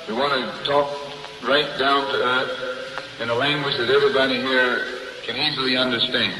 [0.00, 0.90] We want to talk
[1.44, 4.84] right down to earth in a language that everybody here
[5.22, 6.34] can easily understand.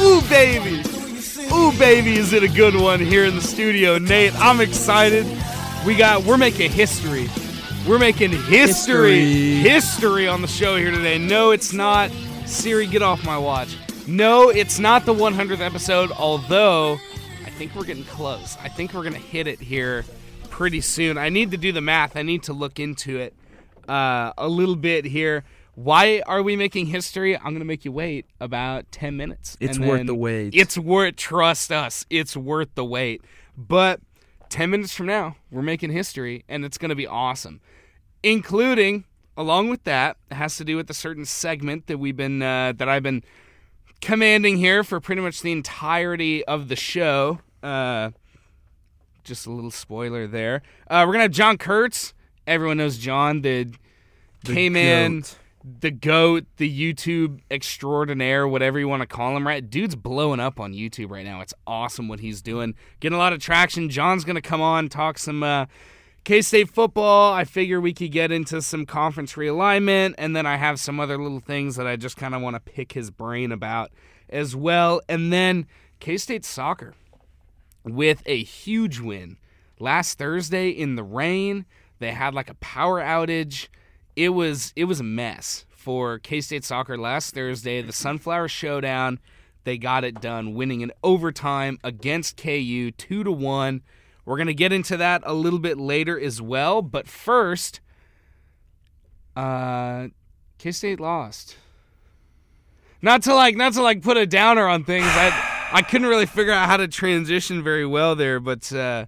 [0.00, 0.82] Ooh, baby.
[1.54, 4.34] Ooh, baby, is it a good one here in the studio, Nate?
[4.34, 5.24] I'm excited.
[5.86, 7.28] We got, we're making history.
[7.86, 9.20] We're making history.
[9.20, 9.54] History.
[9.60, 11.18] History on the show here today.
[11.18, 12.10] No, it's not.
[12.46, 13.76] Siri, get off my watch.
[14.06, 16.94] No, it's not the 100th episode, although
[17.46, 18.56] I think we're getting close.
[18.60, 20.04] I think we're going to hit it here
[20.50, 21.16] pretty soon.
[21.16, 23.34] I need to do the math, I need to look into it
[23.88, 25.44] uh, a little bit here.
[25.76, 27.36] Why are we making history?
[27.36, 29.56] I'm going to make you wait about 10 minutes.
[29.60, 30.54] It's worth the wait.
[30.54, 33.22] It's worth, trust us, it's worth the wait.
[33.56, 34.00] But
[34.48, 37.60] 10 minutes from now, we're making history, and it's going to be awesome.
[38.24, 39.04] Including,
[39.36, 42.72] along with that, it has to do with a certain segment that we've been, uh,
[42.76, 43.22] that I've been
[44.02, 47.38] commanding here for pretty much the entirety of the show.
[47.62, 48.10] Uh,
[49.24, 50.60] just a little spoiler there.
[50.90, 52.12] Uh, we're gonna have John Kurtz.
[52.46, 53.72] Everyone knows John, the,
[54.44, 55.36] came in, goat.
[55.80, 59.46] the goat, the YouTube extraordinaire, whatever you want to call him.
[59.46, 61.40] Right, dude's blowing up on YouTube right now.
[61.40, 63.88] It's awesome what he's doing, getting a lot of traction.
[63.88, 65.66] John's gonna come on, talk some uh,
[66.24, 67.32] K State football.
[67.32, 71.18] I figure we could get into some conference realignment, and then I have some other
[71.18, 73.90] little things that I just kind of want to pick his brain about
[74.28, 75.00] as well.
[75.08, 75.66] And then
[76.00, 76.94] K State soccer
[77.84, 79.36] with a huge win
[79.78, 81.66] last Thursday in the rain.
[81.98, 83.68] They had like a power outage.
[84.16, 87.82] It was it was a mess for K-State soccer last Thursday.
[87.82, 89.18] The Sunflower Showdown,
[89.64, 93.82] they got it done, winning in overtime against KU, two to one.
[94.24, 97.80] We're gonna get into that a little bit later as well, but first,
[99.36, 100.08] uh,
[100.58, 101.56] K-State lost.
[103.00, 105.06] Not to like, not to like put a downer on things.
[105.06, 109.06] I I couldn't really figure out how to transition very well there, but uh,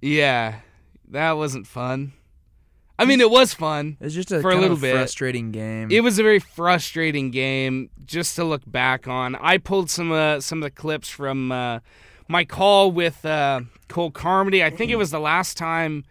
[0.00, 0.60] yeah,
[1.08, 2.14] that wasn't fun.
[2.98, 3.96] I mean, it was fun.
[4.00, 4.94] It's just a for a little bit.
[4.94, 5.90] frustrating game.
[5.90, 9.34] It was a very frustrating game just to look back on.
[9.36, 11.80] I pulled some uh, some of the clips from uh,
[12.28, 14.64] my call with uh, Cole Carmody.
[14.64, 16.04] I think it was the last time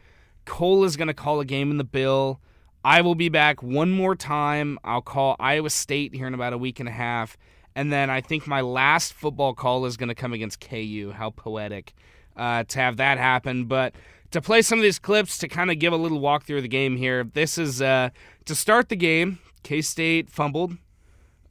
[0.46, 2.40] Cole is going to call a game in the Bill.
[2.86, 4.78] I will be back one more time.
[4.84, 7.38] I'll call Iowa State here in about a week and a half.
[7.76, 11.14] And then I think my last football call is going to come against KU.
[11.16, 11.94] How poetic
[12.36, 13.66] uh, to have that happen.
[13.66, 13.96] But
[14.32, 16.68] to play some of these clips to kind of give a little walkthrough of the
[16.68, 18.10] game here, this is uh,
[18.46, 19.40] to start the game.
[19.64, 20.78] K State fumbled.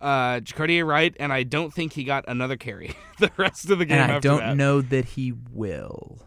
[0.02, 3.84] Uh, Jacardia Wright, and I don't think he got another carry the rest of the
[3.84, 3.98] game.
[3.98, 4.56] and I don't that.
[4.56, 6.18] know that he will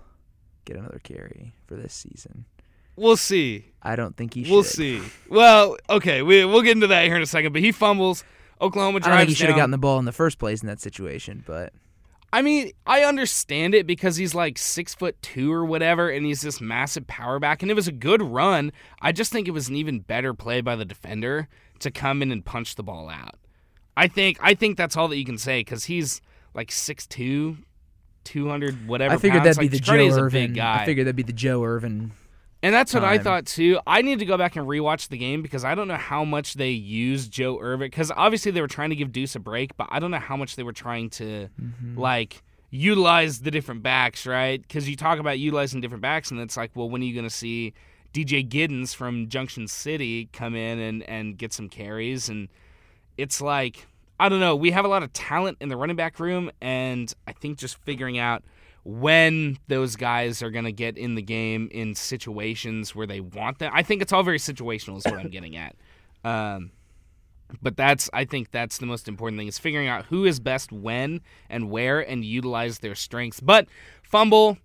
[0.64, 2.46] get another carry for this season.
[2.96, 3.66] We'll see.
[3.84, 4.52] I don't think he should.
[4.52, 5.02] We'll see.
[5.30, 7.52] Well, okay, we we'll get into that here in a second.
[7.52, 8.24] But he fumbles.
[8.62, 10.62] Oklahoma I drives don't think he should have gotten the ball in the first place
[10.62, 11.74] in that situation, but
[12.32, 16.42] I mean, I understand it because he's like six foot two or whatever, and he's
[16.42, 18.72] this massive power back, and it was a good run.
[19.02, 21.48] I just think it was an even better play by the defender
[21.80, 23.36] to come in and punch the ball out.
[23.98, 26.22] I think I think that's all that you can say because he's
[26.54, 27.58] like 6'2",
[28.24, 29.14] 200 whatever.
[29.14, 29.58] I figured pounds.
[29.58, 30.54] that'd be Like, the Joe Ervin.
[30.54, 30.82] guy.
[30.82, 32.12] I figured that'd be the Joe Ervin.
[32.64, 33.80] And that's what I thought too.
[33.86, 36.56] I need to go back and rewatch the game because I don't know how much
[36.56, 37.86] they used Joe Ervin.
[37.88, 40.36] Because obviously they were trying to give Deuce a break, but I don't know how
[40.36, 42.00] much they were trying to Mm-hmm.
[42.00, 42.42] like
[42.72, 44.62] utilize the different backs, right?
[44.62, 47.24] Because you talk about utilizing different backs, and it's like, well, when are you going
[47.24, 47.74] to see
[48.14, 52.28] DJ Giddens from Junction City come in and and get some carries?
[52.30, 52.50] And
[53.18, 53.88] it's like
[54.20, 54.56] I don't know.
[54.56, 57.78] We have a lot of talent in the running back room, and I think just
[57.84, 58.44] figuring out
[58.84, 63.60] when those guys are going to get in the game in situations where they want
[63.60, 63.72] them.
[63.74, 65.76] I think it's all very situational, is what I'm getting at.
[66.24, 66.72] Um,
[67.62, 70.72] but that's I think that's the most important thing is figuring out who is best
[70.72, 73.40] when and where and utilize their strengths.
[73.40, 73.68] But
[74.04, 74.58] fumble,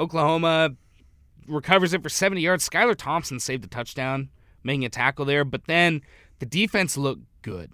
[0.00, 0.70] Oklahoma
[1.46, 2.68] recovers it for 70 yards.
[2.68, 4.30] Skylar Thompson saved a touchdown,
[4.62, 5.44] making a tackle there.
[5.44, 6.02] But then
[6.38, 7.72] the defense looked good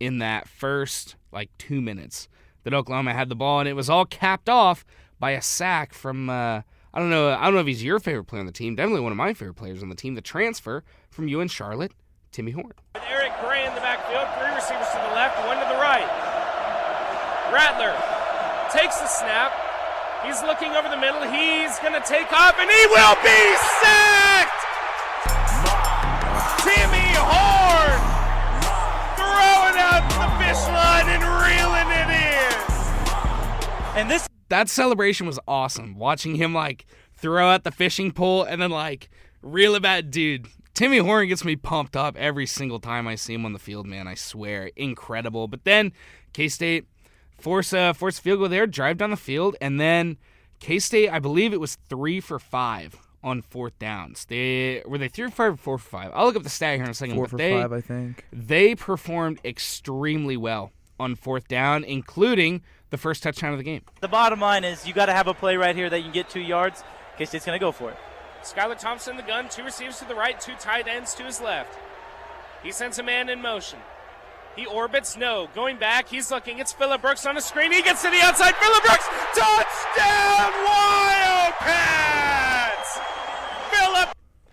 [0.00, 2.28] in that first like two minutes
[2.64, 4.84] that Oklahoma had the ball, and it was all capped off
[5.18, 6.62] by a sack from uh,
[6.92, 8.74] I don't know I don't know if he's your favorite player on the team.
[8.74, 10.14] Definitely one of my favorite players on the team.
[10.14, 11.92] The transfer from UN Charlotte,
[12.32, 12.72] Timmy Horne.
[12.94, 16.08] With Eric Gray in the backfield, three receivers to the left, one to the right.
[17.52, 17.94] Rattler
[18.72, 19.52] takes the snap.
[20.24, 21.22] He's looking over the middle.
[21.22, 23.42] He's going to take off, and he will be
[23.78, 24.58] sacked!
[26.64, 28.15] Timmy Horne
[29.78, 32.36] out the fish line and reeling it in.
[33.96, 35.96] And this that celebration was awesome.
[35.96, 36.86] Watching him like
[37.16, 39.08] throw out the fishing pole and then like
[39.42, 40.48] reel it back, dude.
[40.74, 43.86] Timmy Horne gets me pumped up every single time I see him on the field,
[43.86, 44.06] man.
[44.06, 45.48] I swear, incredible.
[45.48, 45.92] But then
[46.34, 50.18] K State uh, force a force field goal there, drive down the field, and then
[50.60, 54.24] K State, I believe it was three for five on fourth downs.
[54.26, 56.12] They were they three for five or four for five.
[56.14, 57.16] I'll look up the stat here in a second.
[57.16, 58.24] Four but for they, five, I think.
[58.32, 60.70] they performed extremely well
[61.00, 63.82] on fourth down, including the first touchdown of the game.
[64.00, 66.12] The bottom line is you got to have a play right here that you can
[66.12, 66.84] get two yards.
[67.18, 67.96] K State's going to go for it.
[68.44, 71.76] Skylar Thompson the gun, two receivers to the right, two tight ends to his left.
[72.62, 73.80] He sends a man in motion.
[74.54, 75.48] He orbits, no.
[75.52, 76.60] Going back, he's looking.
[76.60, 77.72] It's Phillip Brooks on a screen.
[77.72, 78.54] He gets to the outside.
[78.54, 82.05] Phillip Brooks, touchdown, Wildcats!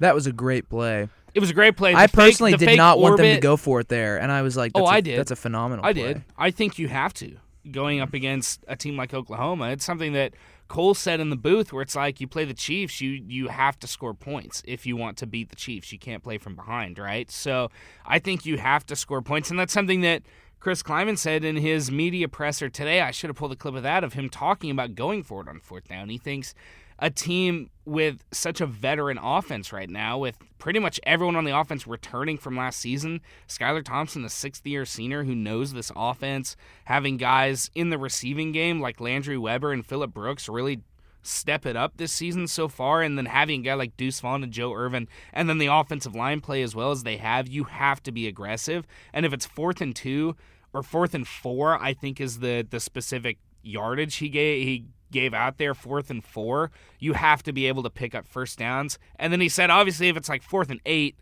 [0.03, 1.07] That was a great play.
[1.33, 1.93] It was a great play.
[1.93, 4.31] The I personally the did fake not want them to go for it there, and
[4.31, 5.17] I was like, Oh, a- I did.
[5.17, 5.85] That's a phenomenal.
[5.85, 6.13] I play.
[6.13, 6.23] did.
[6.37, 7.37] I think you have to
[7.71, 9.69] going up against a team like Oklahoma.
[9.69, 10.33] It's something that
[10.67, 13.79] Cole said in the booth, where it's like you play the Chiefs, you you have
[13.79, 15.91] to score points if you want to beat the Chiefs.
[15.93, 17.31] You can't play from behind, right?
[17.31, 17.71] So
[18.05, 20.23] I think you have to score points, and that's something that.
[20.59, 23.83] Chris Klieman said in his media presser today, I should have pulled a clip of
[23.83, 26.07] that of him talking about going for it on fourth down.
[26.07, 26.55] He thinks
[27.03, 31.55] a team with such a veteran offense right now, with pretty much everyone on the
[31.55, 33.19] offense returning from last season.
[33.45, 36.55] Skylar Thompson, a sixth year senior who knows this offense,
[36.85, 40.79] having guys in the receiving game like Landry Weber and Phillip Brooks really
[41.21, 44.41] step it up this season so far, and then having a guy like Deuce Vaughn
[44.41, 47.65] and Joe Ervin, and then the offensive line play as well as they have, you
[47.65, 48.87] have to be aggressive.
[49.11, 50.37] And if it's fourth and two
[50.71, 55.33] or fourth and four, I think is the the specific yardage he gave he gave
[55.33, 58.99] out there, fourth and four, you have to be able to pick up first downs.
[59.17, 61.15] And then he said, obviously, if it's like fourth and eight.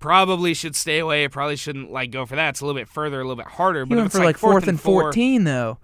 [0.00, 1.26] Probably should stay away.
[1.26, 2.50] Probably shouldn't like go for that.
[2.50, 3.84] It's a little bit further, a little bit harder.
[3.84, 5.78] But if it's for like fourth fourth and four, fourteen, though.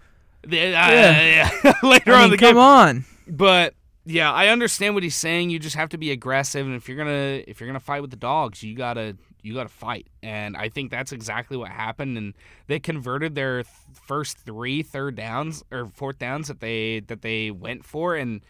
[0.45, 1.51] uh, yeah.
[1.83, 2.55] later I on mean, in the come game.
[2.55, 3.05] Come on.
[3.27, 3.75] But
[4.05, 5.51] yeah, I understand what he's saying.
[5.51, 8.11] You just have to be aggressive, and if you're gonna if you're gonna fight with
[8.11, 10.09] the dogs, you gotta you gotta fight.
[10.23, 12.17] And I think that's exactly what happened.
[12.17, 12.35] And
[12.67, 17.51] they converted their th- first three third downs or fourth downs that they that they
[17.51, 18.41] went for, and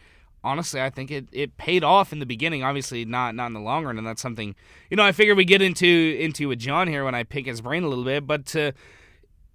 [0.45, 2.63] honestly, I think it, it paid off in the beginning.
[2.63, 4.55] Obviously, not not in the long run, and that's something
[4.91, 5.03] you know.
[5.03, 7.89] I figure we get into into with John here when I pick his brain a
[7.89, 8.73] little bit, but to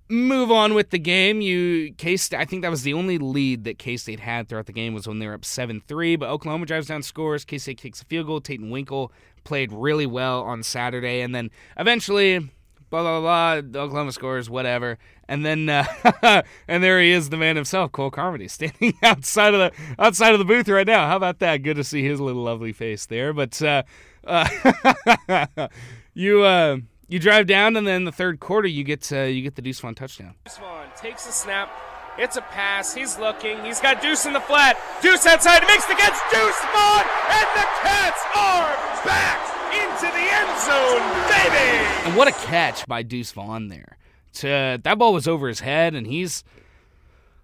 [0.09, 1.39] move on with the game.
[1.39, 4.73] You Case, I think that was the only lead that K State had throughout the
[4.73, 6.15] game was when they were up seven three.
[6.15, 7.45] But Oklahoma drives down scores.
[7.45, 8.41] K State kicks a field goal.
[8.41, 9.11] Tate Winkle
[9.43, 12.51] played really well on Saturday, and then eventually.
[12.91, 13.81] Blah blah blah.
[13.83, 14.97] Oklahoma scores, whatever,
[15.27, 15.85] and then uh,
[16.67, 20.39] and there he is, the man himself, Cole Carmody, standing outside of the outside of
[20.39, 21.07] the booth right now.
[21.07, 21.57] How about that?
[21.57, 23.31] Good to see his little lovely face there.
[23.31, 23.83] But uh,
[24.25, 25.67] uh,
[26.15, 26.77] you uh,
[27.07, 30.33] you drive down, and then the third quarter, you get you get the Deuce touchdown.
[30.45, 30.59] Deuce
[30.99, 31.69] takes the snap.
[32.19, 32.93] It's a pass.
[32.93, 33.63] He's looking.
[33.63, 34.75] He's got Deuce in the flat.
[35.01, 35.63] Deuce outside.
[35.65, 36.19] Makes the catch.
[36.29, 37.05] Deuce Vaughn.
[37.31, 38.75] And the Cats are
[39.07, 39.39] back
[39.71, 40.99] into the end zone,
[41.31, 41.85] baby.
[42.05, 43.97] And what a catch by Deuce Vaughn there.
[44.33, 46.43] To that ball was over his head, and he's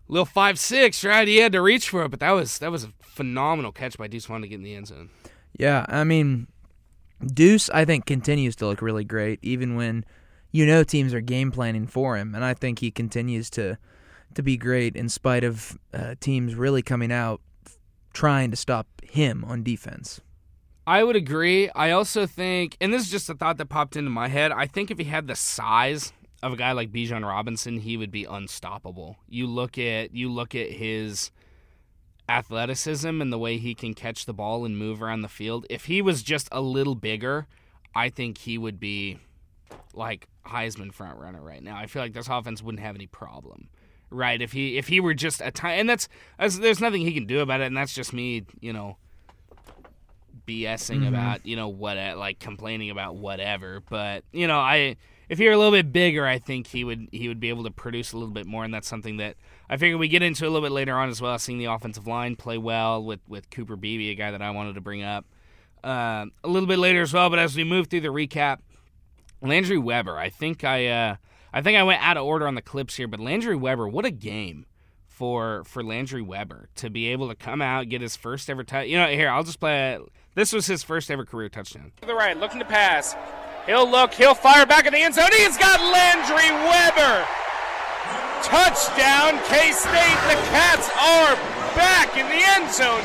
[0.10, 1.25] a little five six, right?
[1.25, 4.07] He had to reach for it, but that was that was a phenomenal catch by
[4.07, 5.10] Deuce Vaughn to get in the end zone.
[5.57, 6.48] Yeah, I mean,
[7.25, 10.04] Deuce, I think continues to look really great, even when
[10.51, 13.77] you know teams are game planning for him, and I think he continues to
[14.36, 17.42] to be great in spite of uh, teams really coming out
[18.14, 20.22] trying to stop him on defense.
[20.88, 21.70] I would agree.
[21.72, 24.52] I also think, and this is just a thought that popped into my head.
[24.52, 28.12] I think if he had the size of a guy like Bijan Robinson, he would
[28.12, 29.18] be unstoppable.
[29.28, 31.32] You look at you look at his
[32.30, 35.65] athleticism and the way he can catch the ball and move around the field.
[35.70, 37.48] If he was just a little bigger,
[37.96, 39.20] I think he would be
[39.94, 41.77] like Heisman front runner right now.
[41.77, 43.70] I feel like this offense wouldn't have any problem.
[44.15, 44.41] Right?
[44.41, 46.07] If he if he were just a tiny and that's,
[46.39, 48.98] that's there's nothing he can do about it and that's just me, you know,
[50.48, 54.95] BSing about, you know, what like complaining about whatever, but you know, I
[55.27, 57.63] if he were a little bit bigger, I think he would he would be able
[57.63, 59.36] to produce a little bit more, and that's something that
[59.69, 61.38] I figure we get into a little bit later on as well.
[61.39, 64.75] Seeing the offensive line play well with with Cooper Beebe, a guy that I wanted
[64.75, 65.25] to bring up
[65.84, 67.29] uh, a little bit later as well.
[67.29, 68.60] But as we move through the recap,
[69.41, 71.15] Landry Weber, I think I uh,
[71.56, 74.04] I think I went out of order on the clips here, but Landry Weber, what
[74.04, 74.66] a game
[75.08, 78.88] for for Landry Weber to be able to come out get his first ever touch.
[78.88, 79.98] You know, here I'll just play.
[80.34, 81.94] This was his first ever career touchdown.
[82.02, 83.16] To the right, looking to pass.
[83.68, 84.14] He'll look.
[84.14, 85.30] He'll fire back in the end zone.
[85.32, 87.26] He's got Landry Weber.
[88.44, 90.20] Touchdown, K State.
[90.28, 91.36] The Cats are
[91.74, 93.02] back in the end zone.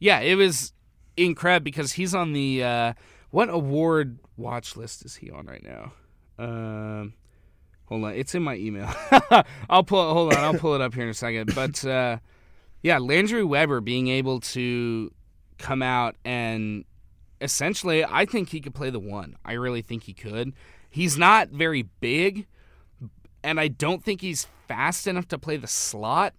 [0.00, 0.72] Yeah, it was
[1.16, 2.92] incredible because he's on the uh,
[3.30, 5.92] what award watch list is he on right now?
[6.36, 7.14] Um,
[7.90, 8.88] hold on, it's in my email.
[9.68, 10.14] I'll pull.
[10.14, 11.54] Hold on, I'll pull it up here in a second.
[11.54, 12.18] But uh,
[12.82, 15.12] yeah, Landry Weber being able to
[15.58, 16.84] come out and
[17.42, 19.36] essentially, I think he could play the one.
[19.44, 20.54] I really think he could.
[20.88, 22.46] He's not very big,
[23.44, 26.34] and I don't think he's fast enough to play the slot.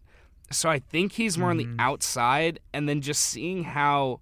[0.51, 2.59] So I think he's more on the outside.
[2.73, 4.19] And then just seeing how,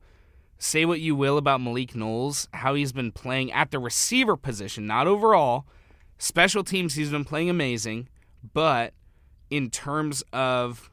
[0.60, 4.86] say what you will about Malik Knowles, how he's been playing at the receiver position,
[4.86, 5.66] not overall.
[6.20, 8.08] Special teams, he's been playing amazing.
[8.54, 8.94] But
[9.50, 10.92] in terms of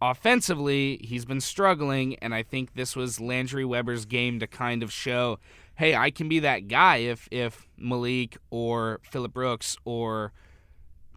[0.00, 2.16] offensively, he's been struggling.
[2.16, 5.38] And I think this was Landry Weber's game to kind of show
[5.80, 10.30] hey, I can be that guy if, if Malik or Phillip Brooks or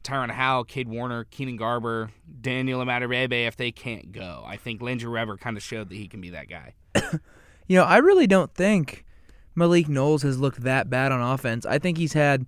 [0.04, 4.42] Tyron Howe, Kade Warner, Keenan Garber, Daniel Amadorebe, if they can't go.
[4.48, 6.74] I think Landry Weber kind of showed that he can be that guy.
[7.66, 9.06] You know, I really don't think
[9.56, 11.66] Malik Knowles has looked that bad on offense.
[11.66, 12.46] I think he's had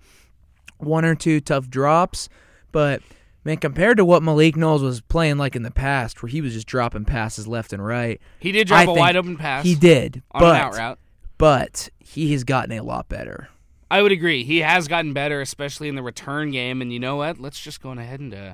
[0.77, 2.29] one or two tough drops,
[2.72, 3.01] but
[3.44, 6.53] man, compared to what Malik Knowles was playing like in the past, where he was
[6.53, 9.75] just dropping passes left and right, He did drop I a wide open pass he
[9.75, 10.22] did.
[10.32, 11.00] on but an out route.
[11.38, 13.50] but he has gotten a lot better.
[13.91, 14.44] I would agree.
[14.44, 16.82] He has gotten better, especially in the return game.
[16.82, 17.39] And you know what?
[17.39, 18.53] Let's just go on ahead and uh,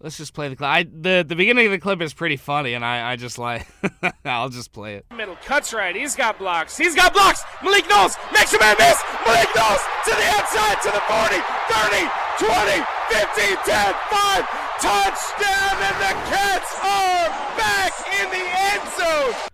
[0.00, 0.68] let's just play the clip.
[0.68, 3.66] I, the the beginning of the clip is pretty funny, and I, I just like
[4.24, 5.06] I'll just play it.
[5.14, 5.94] Middle cuts right.
[5.94, 6.76] He's got blocks.
[6.76, 7.42] He's got blocks.
[7.62, 8.98] Malik Knowles makes a man miss.
[9.26, 11.36] Malik Knowles to the outside to the 40,
[11.70, 14.44] 30, 20, 15, 10, 5.
[14.80, 17.28] Touchdown, and the Cats are
[17.58, 19.48] back in the end zone.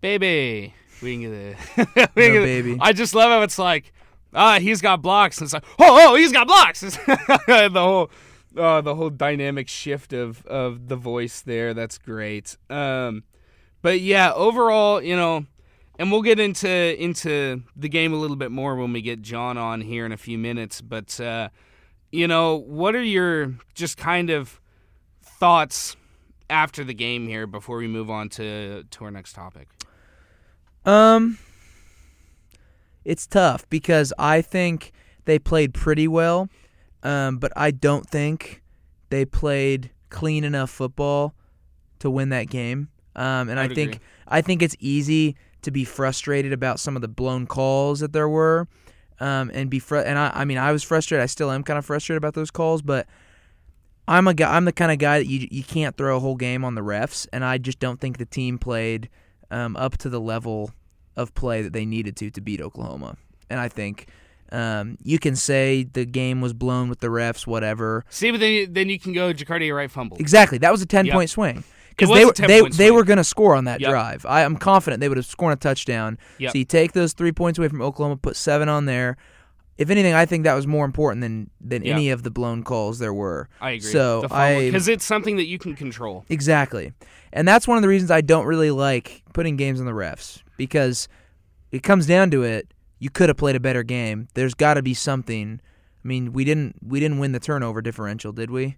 [0.00, 1.56] Baby, we can get it.
[1.76, 2.42] we can No, get it.
[2.64, 2.78] baby.
[2.80, 3.92] I just love how it's like,
[4.34, 6.80] ah, he's got blocks, and it's like, oh, oh, he's got blocks.
[7.06, 8.10] the whole,
[8.56, 11.74] uh, the whole dynamic shift of of the voice there.
[11.74, 12.56] That's great.
[12.70, 13.24] Um,
[13.82, 15.46] but yeah, overall, you know,
[15.98, 16.68] and we'll get into
[17.02, 20.16] into the game a little bit more when we get John on here in a
[20.16, 20.80] few minutes.
[20.80, 21.48] But uh,
[22.10, 24.60] you know, what are your just kind of
[25.22, 25.96] thoughts
[26.48, 29.68] after the game here before we move on to to our next topic?
[30.84, 31.38] Um,
[33.04, 34.92] it's tough because I think
[35.24, 36.48] they played pretty well,
[37.02, 38.62] um, but I don't think
[39.10, 41.34] they played clean enough football
[41.98, 42.88] to win that game.
[43.14, 44.06] Um, and I, would think agree.
[44.28, 48.28] I think it's easy to be frustrated about some of the blown calls that there
[48.28, 48.68] were,
[49.20, 51.22] um, and be fr- and I, I mean I was frustrated.
[51.22, 53.06] I still am kind of frustrated about those calls, but
[54.08, 54.54] I'm a guy.
[54.54, 56.80] I'm the kind of guy that you you can't throw a whole game on the
[56.80, 59.08] refs, and I just don't think the team played
[59.50, 60.72] um, up to the level
[61.16, 63.16] of play that they needed to to beat Oklahoma.
[63.50, 64.08] And I think
[64.52, 68.04] um, you can say the game was blown with the refs, whatever.
[68.10, 70.16] See, but then, then you can go Jacardia Wright fumble.
[70.18, 71.14] Exactly, that was a ten Yep.
[71.14, 73.90] point swing because they were they point they were going to score on that Yep.
[73.90, 74.26] drive.
[74.28, 76.18] I am confident they would have scored a touchdown.
[76.38, 76.52] Yep.
[76.52, 79.16] So you take those three points away from Oklahoma, put seven on there.
[79.78, 81.94] If anything, I think that was more important than than Yeah.
[81.94, 83.48] any of the blown calls there were.
[83.60, 83.90] I agree.
[83.90, 86.24] So I because it's something that you can control.
[86.28, 86.92] Exactly.
[87.32, 90.42] And that's one of the reasons I don't really like putting games on the refs
[90.58, 91.08] because
[91.70, 92.68] it comes down to it,
[93.02, 94.28] you could have played a better game.
[94.34, 95.60] There's got to be something.
[96.04, 98.76] I mean, we didn't we didn't win the turnover differential, did we?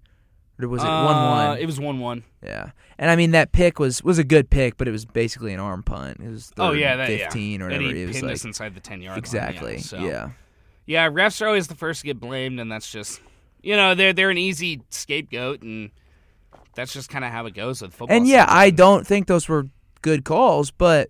[0.61, 1.59] Or was it Uh, one one?
[1.59, 2.25] It was one one.
[2.43, 2.71] Yeah.
[2.99, 5.61] And I mean that pick was was a good pick, but it was basically an
[5.61, 6.21] arm punt.
[6.25, 7.67] It was Oh yeah, that, fifteen yeah.
[7.67, 7.97] or And whatever.
[7.97, 9.73] he It was pinned like us inside the ten yard exactly.
[9.73, 9.99] Line, yeah, so.
[9.99, 10.31] yeah.
[10.87, 13.21] Yeah, refs are always the first to get blamed, and that's just
[13.63, 15.91] you know they're they're an easy scapegoat, and
[16.75, 18.17] that's just kind of how it goes with football.
[18.17, 19.67] And yeah, I don't think those were
[20.03, 21.09] good calls, but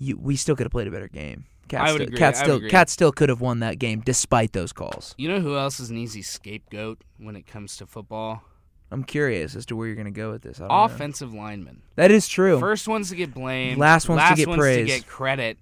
[0.00, 1.44] you, we still could have played a better game.
[1.68, 2.70] Cat I would still, agree, Cat I would still, agree.
[2.70, 5.14] Cat still could have won that game despite those calls.
[5.16, 8.42] You know who else is an easy scapegoat when it comes to football?
[8.90, 10.58] I'm curious as to where you're going to go with this.
[10.58, 10.82] I don't know.
[10.82, 11.82] Offensive linemen.
[11.94, 12.58] That is true.
[12.58, 13.78] First ones to get blamed.
[13.78, 14.78] Last ones to get ones praise.
[14.78, 15.58] to get credit.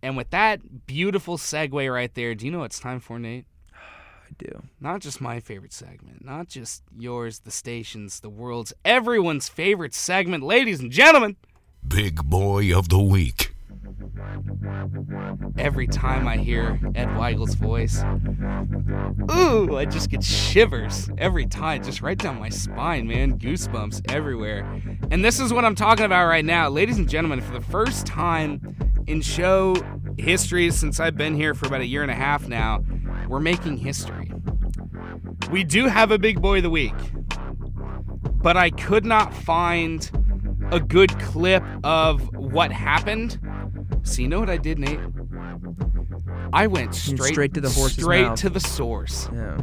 [0.00, 3.46] And with that beautiful segue right there, do you know what it's time for, Nate?
[3.74, 4.62] I do.
[4.80, 10.44] Not just my favorite segment, not just yours, the station's, the world's, everyone's favorite segment,
[10.44, 11.36] ladies and gentlemen.
[11.86, 13.51] Big Boy of the Week.
[15.58, 18.02] Every time I hear Ed Weigel's voice,
[19.30, 23.38] ooh, I just get shivers every time, just right down my spine, man.
[23.38, 24.80] Goosebumps everywhere.
[25.10, 26.68] And this is what I'm talking about right now.
[26.68, 29.76] Ladies and gentlemen, for the first time in show
[30.18, 32.84] history since I've been here for about a year and a half now,
[33.28, 34.32] we're making history.
[35.50, 36.94] We do have a big boy of the week,
[38.24, 40.10] but I could not find
[40.70, 43.38] a good clip of what happened.
[44.04, 45.00] So you know what I did, Nate?
[46.52, 48.40] I went went straight straight to the horse's straight mouth.
[48.40, 49.28] to the source.
[49.32, 49.58] Yeah.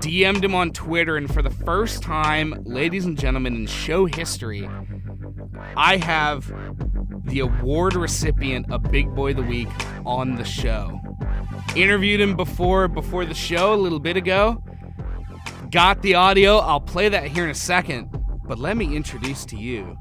[0.00, 4.68] DM'd him on Twitter, and for the first time, ladies and gentlemen, in show history,
[5.76, 6.52] I have
[7.24, 9.68] the award recipient of Big Boy of the Week
[10.04, 11.00] on the show.
[11.76, 14.62] Interviewed him before before the show a little bit ago.
[15.70, 16.58] Got the audio.
[16.58, 18.08] I'll play that here in a second.
[18.46, 19.96] But let me introduce to you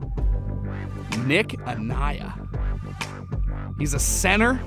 [1.26, 2.34] Nick Anaya.
[3.84, 4.62] He's a center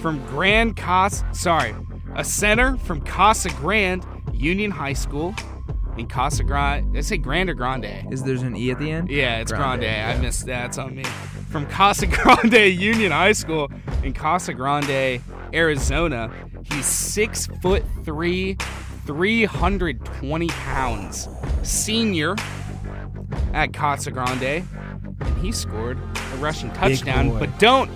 [0.00, 1.22] from Grand Casa.
[1.34, 1.74] Sorry,
[2.14, 4.02] a center from Casa Grande
[4.32, 5.34] Union High School
[5.98, 6.96] in Casa Grande.
[6.96, 8.10] I say Grande or Grande?
[8.10, 9.10] Is there's an e at the end?
[9.10, 9.82] Yeah, it's Grande.
[9.82, 10.64] Grande, I missed that.
[10.68, 11.04] It's on me.
[11.50, 13.70] From Casa Grande Union High School
[14.02, 15.20] in Casa Grande,
[15.52, 16.32] Arizona.
[16.62, 18.56] He's six foot three,
[19.04, 21.28] 320 pounds.
[21.64, 22.34] Senior
[23.52, 24.66] at Casa Grande.
[25.20, 27.38] And he scored a rushing touchdown.
[27.38, 27.90] But don't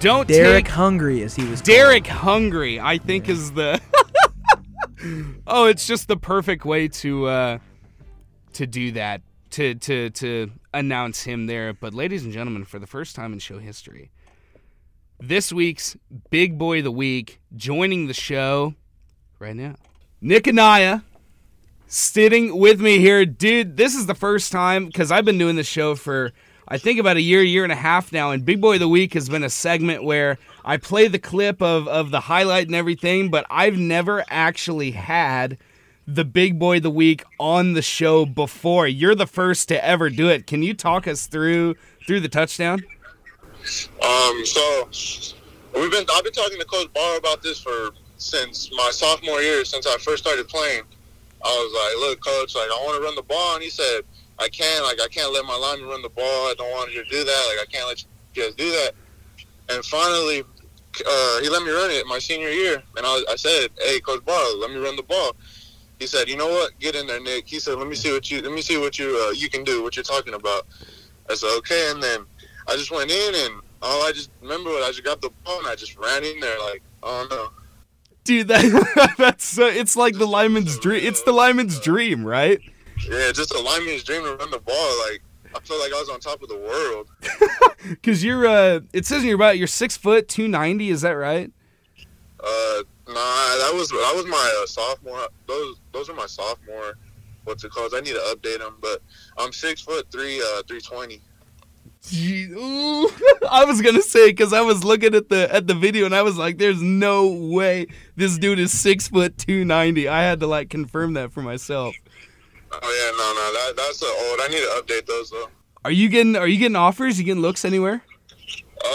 [0.00, 1.60] don't Derek take Hungry, as he was.
[1.60, 3.80] Derek Hungry, I think is the
[5.46, 7.58] Oh, it's just the perfect way to uh
[8.54, 9.22] to do that.
[9.50, 11.72] To to to announce him there.
[11.72, 14.10] But ladies and gentlemen, for the first time in show history,
[15.18, 15.96] this week's
[16.30, 18.74] Big Boy of the Week joining the show
[19.38, 19.74] right now.
[20.20, 21.02] Nick Anaya
[21.86, 23.26] sitting with me here.
[23.26, 26.32] Dude, this is the first time because I've been doing this show for
[26.72, 28.88] I think about a year, year and a half now, and Big Boy of the
[28.88, 32.76] Week has been a segment where I play the clip of, of the highlight and
[32.76, 35.58] everything, but I've never actually had
[36.06, 38.86] the Big Boy of the Week on the show before.
[38.86, 40.46] You're the first to ever do it.
[40.46, 41.74] Can you talk us through
[42.06, 42.84] through the touchdown?
[44.02, 44.88] Um, so
[45.74, 49.64] we've been I've been talking to Coach Barr about this for since my sophomore year,
[49.64, 50.82] since I first started playing.
[51.44, 54.02] I was like, look, coach, like I want to run the ball, and he said,
[54.40, 56.24] I can't, like I can't let my lineman run the ball.
[56.24, 57.46] I don't want you to do that.
[57.48, 58.04] Like I can't let
[58.34, 58.92] you guys do that.
[59.68, 60.42] And finally,
[61.06, 64.24] uh, he let me run it my senior year, and I, I said, hey, Coach
[64.24, 65.32] Barr, let me run the ball.
[66.00, 66.76] He said, you know what?
[66.80, 67.46] Get in there, Nick.
[67.46, 69.64] He said, let me see what you let me see what you uh, you can
[69.64, 70.66] do, what you're talking about.
[71.28, 72.24] I said, okay, and then
[72.66, 75.58] I just went in and all I just remember was I just got the ball
[75.58, 77.48] and I just ran in there like, oh no.
[78.24, 81.04] Dude, that that's it's like the lineman's dream.
[81.04, 82.60] It's the lineman's dream, right?
[83.08, 85.00] Yeah, just a lineman's dream to run the ball.
[85.08, 85.22] Like
[85.54, 87.08] I felt like I was on top of the world.
[87.82, 90.90] Because you're, uh, it says in your bio, you're six foot two ninety.
[90.90, 91.50] Is that right?
[92.38, 95.26] Uh, nah, that was that was my uh, sophomore.
[95.46, 96.98] Those those are my sophomore.
[97.44, 97.94] What's it called?
[97.94, 99.00] I need to update them, but
[99.38, 101.22] I'm six foot three, uh, three twenty.
[102.14, 103.10] Ooh.
[103.50, 106.22] I was gonna say because I was looking at the at the video and I
[106.22, 107.86] was like, "There's no way
[108.16, 111.94] this dude is six foot two ninety." I had to like confirm that for myself.
[112.72, 114.40] Oh yeah, no, no, that that's uh, old.
[114.40, 115.48] I need to update those though.
[115.84, 117.18] Are you getting Are you getting offers?
[117.18, 118.02] You getting looks anywhere?
[118.82, 118.86] Uh,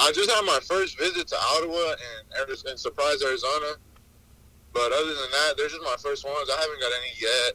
[0.00, 1.94] I just had my first visit to Ottawa
[2.36, 3.76] and and Surprise, Arizona.
[4.72, 6.48] But other than that, they're just my first ones.
[6.50, 7.52] I haven't got any yet.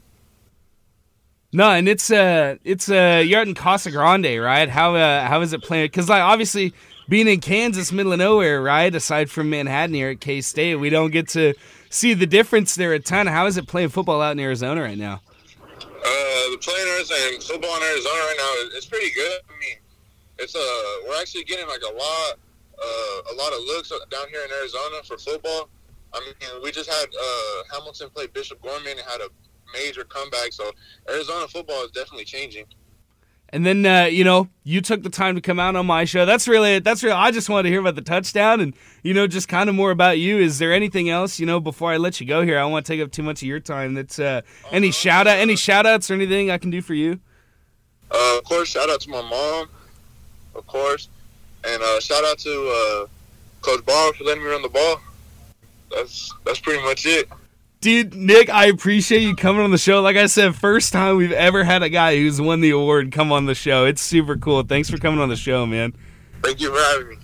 [1.54, 4.70] No, and it's uh it's uh you're out in Casa Grande, right?
[4.70, 5.86] How uh how is it playing?
[5.86, 6.74] Because like obviously
[7.08, 8.94] being in Kansas, middle of nowhere, right?
[8.94, 11.54] Aside from Manhattan here at K State, we don't get to
[11.90, 13.28] see the difference there a ton.
[13.28, 15.22] How is it playing football out in Arizona right now?
[16.08, 19.42] Uh, the players and football in Arizona right now, it's pretty good.
[19.50, 19.76] I mean,
[20.40, 22.40] it's uh we're actually getting like a lot
[22.80, 25.70] uh, a lot of looks down here in Arizona for football.
[26.14, 29.30] I mean, we just had uh, Hamilton play Bishop Gorman and had a
[29.74, 30.54] major comeback.
[30.54, 30.72] So
[31.10, 32.66] Arizona football is definitely changing.
[33.50, 36.26] And then uh, you know you took the time to come out on my show.
[36.26, 37.16] That's really that's really.
[37.16, 39.92] I just wanted to hear about the touchdown and you know just kind of more
[39.92, 40.38] about you.
[40.38, 42.58] Is there anything else you know before I let you go here?
[42.58, 43.94] I don't want to take up too much of your time.
[43.94, 47.20] That's uh, any shout out, any shout outs or anything I can do for you.
[48.12, 49.70] Uh, of course, shout out to my mom,
[50.56, 51.10] of course,
[51.66, 53.08] and uh, shout out to uh,
[53.62, 55.00] Coach Barr for letting me run the ball.
[55.90, 57.30] That's that's pretty much it.
[57.80, 60.02] Dude, Nick, I appreciate you coming on the show.
[60.02, 63.32] Like I said, first time we've ever had a guy who's won the award come
[63.32, 63.86] on the show.
[63.86, 64.64] It's super cool.
[64.64, 65.94] Thanks for coming on the show, man.
[66.42, 67.18] Thank you for having me.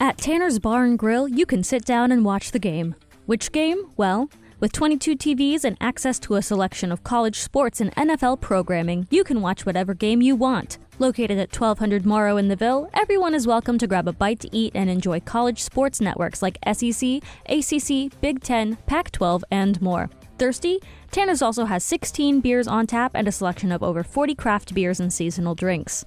[0.00, 2.96] At Tanner's Bar and Grill, you can sit down and watch the game.
[3.26, 3.90] Which game?
[3.96, 9.06] Well, with 22 TVs and access to a selection of college sports and NFL programming,
[9.10, 10.78] you can watch whatever game you want.
[11.00, 14.56] Located at 1200 Moro in the Ville, everyone is welcome to grab a bite to
[14.56, 20.08] eat and enjoy college sports networks like SEC, ACC, Big Ten, Pac 12, and more.
[20.38, 20.78] Thirsty?
[21.10, 25.00] Tanner's also has 16 beers on tap and a selection of over 40 craft beers
[25.00, 26.04] and seasonal drinks.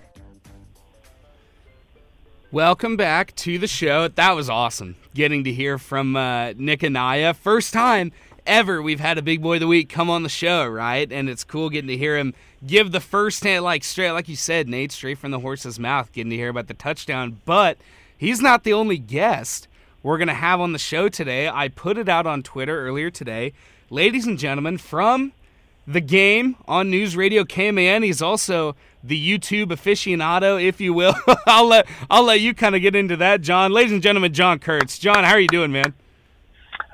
[2.54, 4.08] Welcome back to the show.
[4.08, 4.96] That was awesome.
[5.14, 7.34] Getting to hear from uh, Nick Anaya.
[7.34, 8.14] First time
[8.46, 11.12] ever we've had a big boy of the week come on the show, right?
[11.12, 12.34] And it's cool getting to hear him
[12.66, 16.12] give the first hand, like straight, like you said, Nate, straight from the horse's mouth,
[16.12, 17.42] getting to hear about the touchdown.
[17.46, 17.78] But
[18.18, 19.68] he's not the only guest
[20.04, 21.50] we're going to have on the show today.
[21.50, 23.54] I put it out on Twitter earlier today.
[23.90, 25.34] Ladies and gentlemen, from
[25.86, 31.16] the game on News Radio KMAN, he's also the YouTube aficionado, if you will.
[31.46, 33.72] I'll let I'll let you kind of get into that, John.
[33.72, 35.00] Ladies and gentlemen, John Kurtz.
[35.00, 35.94] John, how are you doing, man?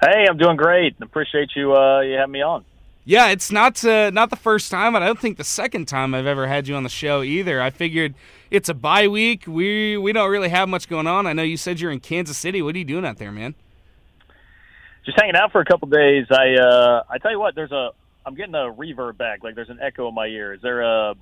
[0.02, 0.96] Hey, I'm doing great.
[1.02, 2.66] Appreciate you uh, you having me on.
[3.06, 6.14] Yeah, it's not uh, not the first time, and I don't think the second time
[6.14, 7.62] I've ever had you on the show either.
[7.62, 8.16] I figured
[8.50, 9.46] it's a bye week.
[9.46, 11.28] We we don't really have much going on.
[11.28, 12.62] I know you said you're in Kansas City.
[12.62, 13.56] What are you doing out there, man?
[15.06, 16.26] just hanging out for a couple days.
[16.32, 17.92] I uh, I tell you what, there's a
[18.26, 19.44] I'm getting a reverb back.
[19.44, 20.54] Like there's an echo in my ear.
[20.54, 21.18] Is there a is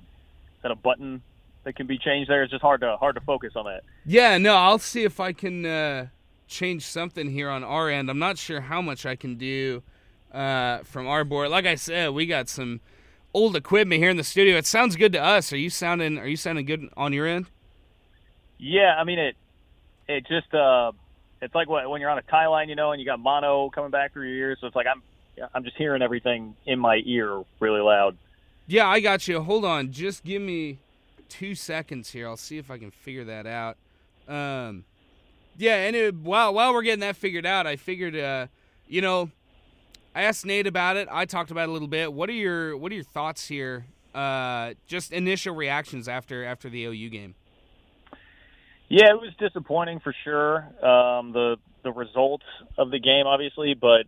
[0.62, 1.22] that a button
[1.64, 2.42] that can be changed there?
[2.42, 3.82] It's just hard to hard to focus on that.
[4.04, 6.06] Yeah, no, I'll see if I can uh,
[6.46, 8.10] change something here on our end.
[8.10, 9.82] I'm not sure how much I can do
[10.32, 11.50] uh, from our board.
[11.50, 12.80] Like I said, we got some
[13.34, 14.56] old equipment here in the studio.
[14.56, 15.52] It sounds good to us.
[15.52, 17.46] Are you sounding Are you sounding good on your end?
[18.58, 19.36] Yeah, I mean it.
[20.08, 20.92] It just uh,
[21.40, 23.70] it's like what, when you're on a tie line, you know, and you got mono
[23.70, 24.58] coming back through your ears.
[24.60, 25.02] So it's like I'm
[25.54, 28.16] I'm just hearing everything in my ear really loud.
[28.66, 29.40] Yeah, I got you.
[29.40, 30.78] Hold on, just give me
[31.28, 32.28] two seconds here.
[32.28, 33.76] I'll see if I can figure that out.
[34.28, 34.84] Um,
[35.56, 38.46] yeah, and it, while while we're getting that figured out, I figured, uh,
[38.86, 39.30] you know,
[40.14, 41.08] I asked Nate about it.
[41.10, 42.12] I talked about it a little bit.
[42.12, 43.86] What are your What are your thoughts here?
[44.14, 47.34] Uh, just initial reactions after after the OU game.
[48.88, 50.58] Yeah, it was disappointing for sure.
[50.84, 52.44] Um, the the results
[52.76, 54.04] of the game, obviously, but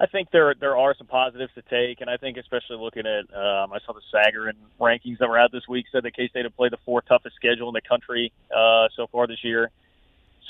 [0.00, 3.28] I think there there are some positives to take, and I think especially looking at
[3.36, 6.44] um, I saw the Sagarin rankings that were out this week said that K State
[6.44, 9.70] had played the fourth toughest schedule in the country uh, so far this year.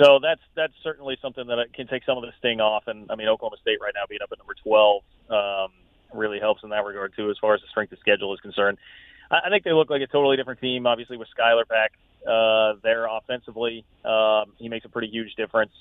[0.02, 2.84] So that's that's certainly something that can take some of the sting off.
[2.86, 5.70] And I mean, Oklahoma State right now being up at number 12 um,
[6.12, 8.78] really helps in that regard too, as far as the strength of schedule is concerned.
[9.30, 10.86] I, I think they look like a totally different team.
[10.86, 11.92] Obviously, with Skylar back
[12.26, 15.72] uh, there offensively, um, he makes a pretty huge difference.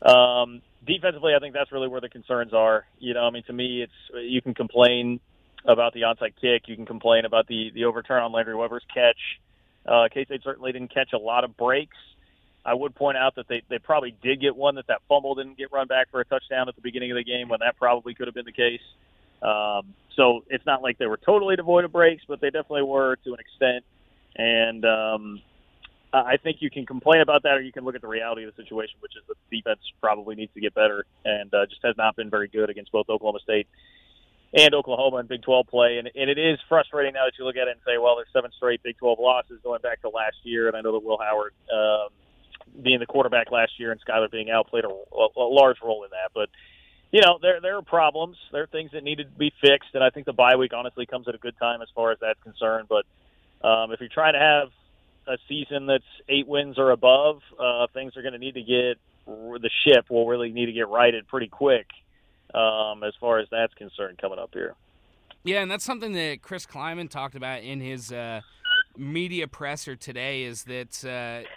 [0.00, 2.86] Um, defensively, I think that's really where the concerns are.
[2.98, 5.20] You know, I mean, to me, it's you can complain
[5.66, 9.18] about the onside kick, you can complain about the the overturn on Landry Weber's catch.
[9.84, 11.96] Uh, K State certainly didn't catch a lot of breaks.
[12.66, 15.56] I would point out that they, they probably did get one that that fumble didn't
[15.56, 18.12] get run back for a touchdown at the beginning of the game when that probably
[18.12, 18.82] could have been the case.
[19.40, 23.16] Um, so it's not like they were totally devoid of breaks, but they definitely were
[23.24, 23.84] to an extent.
[24.34, 25.42] And um,
[26.12, 28.56] I think you can complain about that, or you can look at the reality of
[28.56, 31.94] the situation, which is the defense probably needs to get better and uh, just has
[31.96, 33.68] not been very good against both Oklahoma State
[34.54, 35.98] and Oklahoma in Big 12 play.
[35.98, 38.28] And, and it is frustrating now that you look at it and say, well, there's
[38.32, 40.66] seven straight Big 12 losses going back to last year.
[40.66, 42.08] And I know that Will Howard um,
[42.82, 46.10] being the quarterback last year and Skylar being out played a, a, large role in
[46.10, 46.30] that.
[46.34, 46.48] But
[47.12, 48.36] you know, there there are problems.
[48.52, 51.06] There are things that needed to be fixed, and I think the bye week honestly
[51.06, 52.88] comes at a good time as far as that's concerned.
[52.88, 53.06] But
[53.66, 54.68] um, if you're trying to have
[55.26, 58.98] a season that's eight wins or above, uh, things are going to need to get
[59.26, 61.86] the ship will really need to get righted pretty quick
[62.54, 64.74] um, as far as that's concerned coming up here.
[65.44, 68.40] Yeah, and that's something that Chris Klieman talked about in his uh,
[68.96, 70.42] media presser today.
[70.42, 71.48] Is that uh,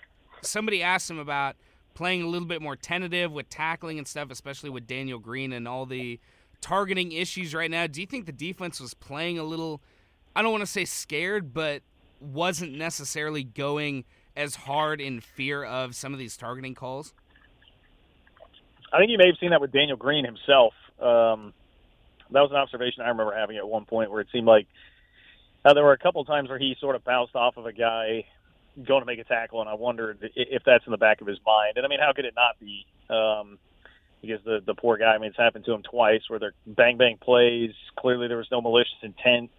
[0.41, 1.55] somebody asked him about
[1.93, 5.67] playing a little bit more tentative with tackling and stuff, especially with Daniel Green and
[5.67, 6.19] all the
[6.61, 7.87] targeting issues right now.
[7.87, 9.81] Do you think the defense was playing a little,
[10.35, 11.81] I don't want to say scared, but
[12.19, 17.13] wasn't necessarily going as hard in fear of some of these targeting calls?
[18.91, 20.73] I think you may have seen that with Daniel Green himself.
[20.99, 21.53] Um,
[22.31, 24.67] that was an observation I remember having at one point where it seemed like
[25.65, 28.25] uh, there were a couple times where he sort of bounced off of a guy
[28.75, 31.39] going to make a tackle, and I wondered if that's in the back of his
[31.45, 31.77] mind.
[31.77, 32.85] And I mean, how could it not be?
[33.09, 33.57] Um,
[34.21, 36.97] because the the poor guy, I mean, it's happened to him twice where they're bang
[36.97, 37.71] bang plays.
[37.97, 39.49] Clearly, there was no malicious intent,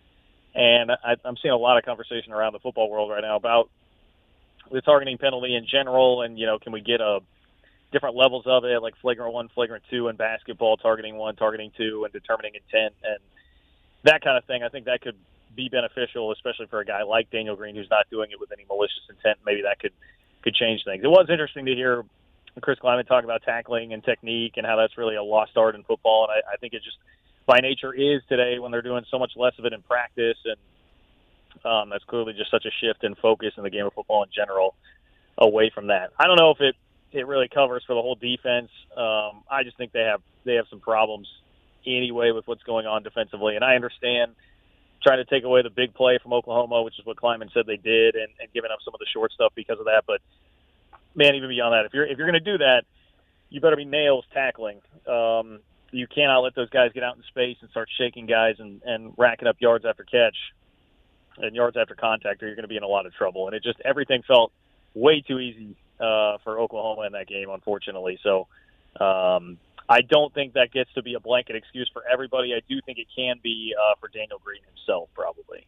[0.55, 3.71] and I, I'm seeing a lot of conversation around the football world right now about
[4.71, 7.21] the targeting penalty in general, and you know, can we get a
[7.93, 12.05] different levels of it, like flagrant one, flagrant two in basketball, targeting one, targeting two,
[12.05, 13.19] and determining intent, and
[14.05, 14.63] that kind of thing.
[14.63, 15.17] I think that could
[15.55, 18.65] be beneficial, especially for a guy like Daniel Green who's not doing it with any
[18.69, 19.39] malicious intent.
[19.45, 19.93] Maybe that could
[20.43, 21.05] could change things.
[21.05, 22.05] It was interesting to hear
[22.61, 25.85] Chris Klieman talk about tackling and technique and how that's really a lost art in
[25.85, 26.29] football.
[26.29, 26.97] And I, I think it just
[27.47, 31.65] by nature is today when they're doing so much less of it in practice, and
[31.65, 34.31] um, that's clearly just such a shift in focus in the game of football in
[34.35, 34.75] general
[35.39, 36.11] away from that.
[36.19, 36.77] I don't know if it
[37.13, 38.71] it really covers for the whole defense.
[38.97, 41.29] Um, I just think they have they have some problems
[41.87, 44.33] anyway with what's going on defensively, and I understand
[45.03, 47.77] trying to take away the big play from Oklahoma, which is what Klieman said they
[47.77, 50.05] did, and, and giving up some of the short stuff because of that.
[50.07, 50.21] But
[51.15, 52.83] man, even beyond that, if you're if you're going to do that,
[53.49, 54.81] you better be nails tackling.
[55.07, 55.61] Um,
[55.91, 59.13] you cannot let those guys get out in space and start shaking guys and, and
[59.19, 60.37] racking up yards after catch
[61.39, 63.47] and yards after contact, or you're going to be in a lot of trouble.
[63.47, 64.53] And it just everything felt
[64.95, 68.19] way too easy uh, for Oklahoma in that game, unfortunately.
[68.23, 68.47] So
[69.01, 69.59] um,
[69.91, 72.55] I don't think that gets to be a blanket excuse for everybody.
[72.55, 75.67] I do think it can be uh, for Daniel Green himself, probably.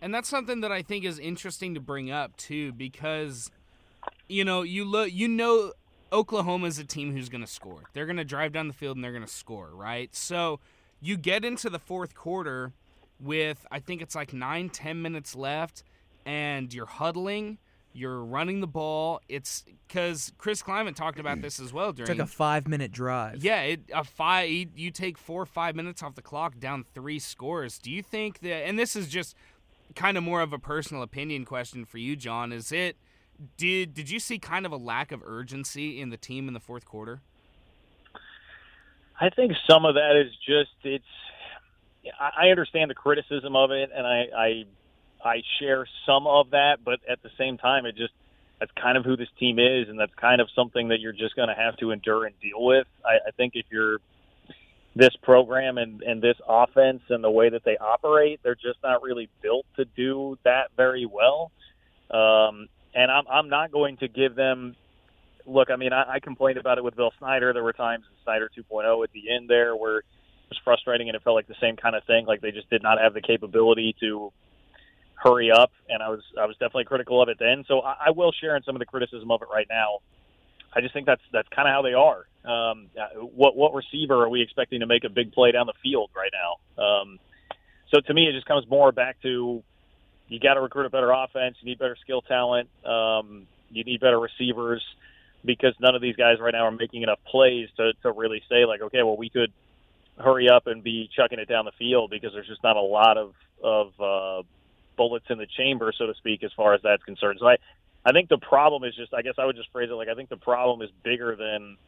[0.00, 3.50] And that's something that I think is interesting to bring up too, because
[4.26, 5.72] you know you look, you know,
[6.10, 7.82] Oklahoma is a team who's going to score.
[7.92, 10.14] They're going to drive down the field and they're going to score, right?
[10.16, 10.60] So
[11.02, 12.72] you get into the fourth quarter
[13.20, 15.82] with I think it's like nine, ten minutes left,
[16.24, 17.58] and you're huddling
[17.92, 19.20] You're running the ball.
[19.28, 23.42] It's because Chris Klieman talked about this as well during Took a five minute drive.
[23.42, 24.48] yeah, it, a five.
[24.48, 27.78] You, you take four or five minutes off the clock, down three scores.
[27.78, 28.66] Do you think that?
[28.66, 29.34] And this is just
[29.96, 32.52] kind of more of a personal opinion question for you, John.
[32.52, 32.96] Is it?
[33.56, 36.60] Did did you see kind of a lack of urgency in the team in the
[36.60, 37.20] fourth quarter?
[39.20, 41.04] I think some of that is just it's.
[42.20, 44.64] I I understand the criticism of it, and I, I
[45.24, 48.12] I share some of that, but at the same time, it just
[48.60, 51.36] that's kind of who this team is, and that's kind of something that you're just
[51.36, 52.86] going to have to endure and deal with.
[53.04, 53.98] I, I think if you're
[54.96, 59.02] this program and, and this offense and the way that they operate, they're just not
[59.02, 61.52] really built to do that very well.
[62.10, 64.74] Um, and I'm I'm not going to give them.
[65.46, 67.52] Look, I mean, I, I complained about it with Bill Snyder.
[67.52, 70.04] There were times in Snyder 2.0 at the end there where it
[70.50, 72.26] was frustrating, and it felt like the same kind of thing.
[72.26, 74.32] Like they just did not have the capability to
[75.22, 77.64] hurry up, and I was I was definitely critical of it then.
[77.66, 79.98] So I, I will share in some of the criticism of it right now.
[80.74, 82.26] I just think that's that's kind of how they are.
[82.44, 82.88] Um,
[83.34, 86.32] what what receiver are we expecting to make a big play down the field right
[86.32, 86.82] now?
[86.82, 87.18] Um,
[87.92, 89.62] so to me, it just comes more back to
[90.28, 91.56] you got to recruit a better offense.
[91.60, 92.68] You need better skill talent.
[92.84, 94.82] Um, you need better receivers
[95.44, 98.64] because none of these guys right now are making enough plays to to really say
[98.66, 99.52] like, okay, well we could
[100.18, 103.16] hurry up and be chucking it down the field because there's just not a lot
[103.16, 104.42] of of uh,
[104.98, 107.38] bullets in the chamber, so to speak, as far as that's concerned.
[107.40, 107.56] So I,
[108.04, 110.14] I think the problem is just, I guess I would just phrase it like I
[110.14, 111.78] think the problem is bigger than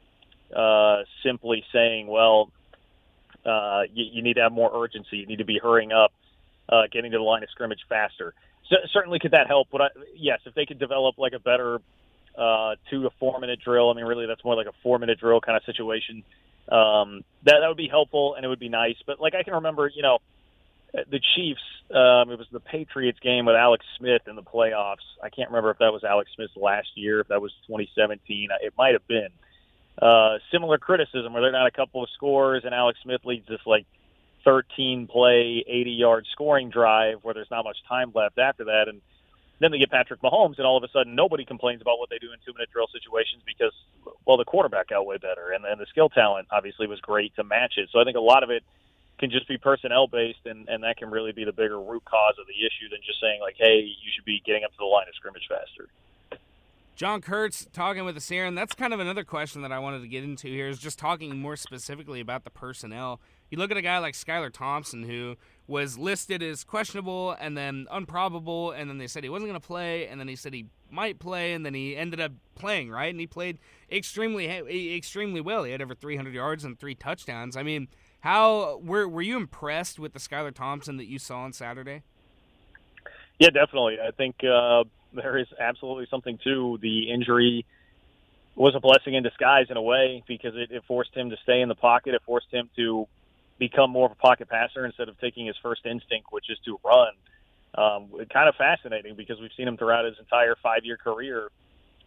[0.56, 2.50] uh, simply saying, well,
[3.44, 5.18] uh, you, you need to have more urgency.
[5.18, 6.12] You need to be hurrying up,
[6.68, 8.34] uh, getting to the line of scrimmage faster.
[8.68, 9.68] So, certainly, could that help?
[9.70, 11.80] But I, yes, if they could develop like a better
[12.36, 15.18] uh, two to four minute drill, I mean, really, that's more like a four minute
[15.18, 16.22] drill kind of situation.
[16.70, 18.96] Um, that that would be helpful and it would be nice.
[19.06, 20.18] But like I can remember, you know,
[20.92, 21.60] the Chiefs.
[21.90, 25.06] Um, it was the Patriots game with Alex Smith in the playoffs.
[25.22, 28.48] I can't remember if that was Alex Smith's last year, if that was 2017.
[28.62, 29.28] It might have been.
[30.00, 33.60] Uh, similar criticism where they're not a couple of scores, and Alex Smith leads this
[33.66, 33.86] like
[34.44, 39.00] 13 play, 80 yard scoring drive where there's not much time left after that, and
[39.58, 42.18] then they get Patrick Mahomes, and all of a sudden nobody complains about what they
[42.18, 43.72] do in two minute drill situations because,
[44.26, 47.44] well, the quarterback got way better, and, and the skill talent obviously was great to
[47.44, 47.90] match it.
[47.92, 48.62] So I think a lot of it
[49.20, 52.34] can just be personnel based, and, and that can really be the bigger root cause
[52.40, 54.84] of the issue than just saying like, hey, you should be getting up to the
[54.84, 55.88] line of scrimmage faster.
[56.96, 60.02] John Kurtz talking with us here, and that's kind of another question that I wanted
[60.02, 63.20] to get into here is just talking more specifically about the personnel.
[63.50, 67.86] You look at a guy like Skylar Thompson, who was listed as questionable and then
[67.90, 70.66] unprobable, and then they said he wasn't going to play, and then he said he
[70.90, 73.10] might play, and then he ended up playing, right?
[73.10, 73.58] And he played
[73.90, 74.46] extremely,
[74.94, 75.64] extremely well.
[75.64, 77.56] He had over 300 yards and three touchdowns.
[77.56, 77.88] I mean,
[78.20, 82.02] how were were you impressed with the Skylar Thompson that you saw on Saturday?
[83.38, 83.98] Yeah, definitely.
[84.00, 87.64] I think uh, there is absolutely something to the injury
[88.54, 91.62] was a blessing in disguise in a way because it, it forced him to stay
[91.62, 92.14] in the pocket.
[92.14, 93.06] It forced him to
[93.58, 96.78] become more of a pocket passer instead of taking his first instinct, which is to
[96.84, 97.12] run.
[97.72, 101.50] Um, kind of fascinating because we've seen him throughout his entire five-year career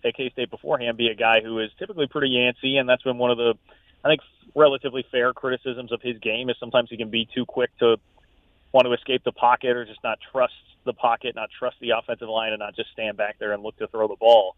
[0.03, 3.17] at K State beforehand be a guy who is typically pretty antsy, and that's been
[3.17, 3.55] one of the,
[4.03, 4.21] I think,
[4.55, 7.97] relatively fair criticisms of his game is sometimes he can be too quick to
[8.71, 10.53] want to escape the pocket or just not trust
[10.85, 13.77] the pocket, not trust the offensive line, and not just stand back there and look
[13.77, 14.55] to throw the ball.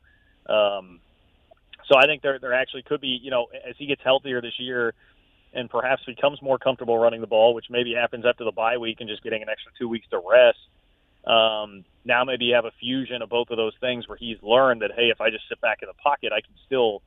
[0.48, 1.00] Um,
[1.88, 4.60] so I think there there actually could be, you know, as he gets healthier this
[4.60, 4.94] year
[5.54, 8.98] and perhaps becomes more comfortable running the ball, which maybe happens after the bye week
[9.00, 10.58] and just getting an extra two weeks to rest.
[11.26, 14.82] Um, now maybe you have a fusion of both of those things where he's learned
[14.82, 17.02] that hey, if I just sit back in the pocket, I can still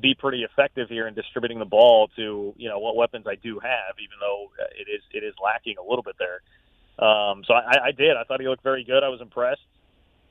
[0.00, 3.58] be pretty effective here in distributing the ball to you know what weapons I do
[3.58, 6.40] have, even though it is it is lacking a little bit there.
[6.98, 8.16] Um, so I, I did.
[8.16, 9.02] I thought he looked very good.
[9.02, 9.60] I was impressed.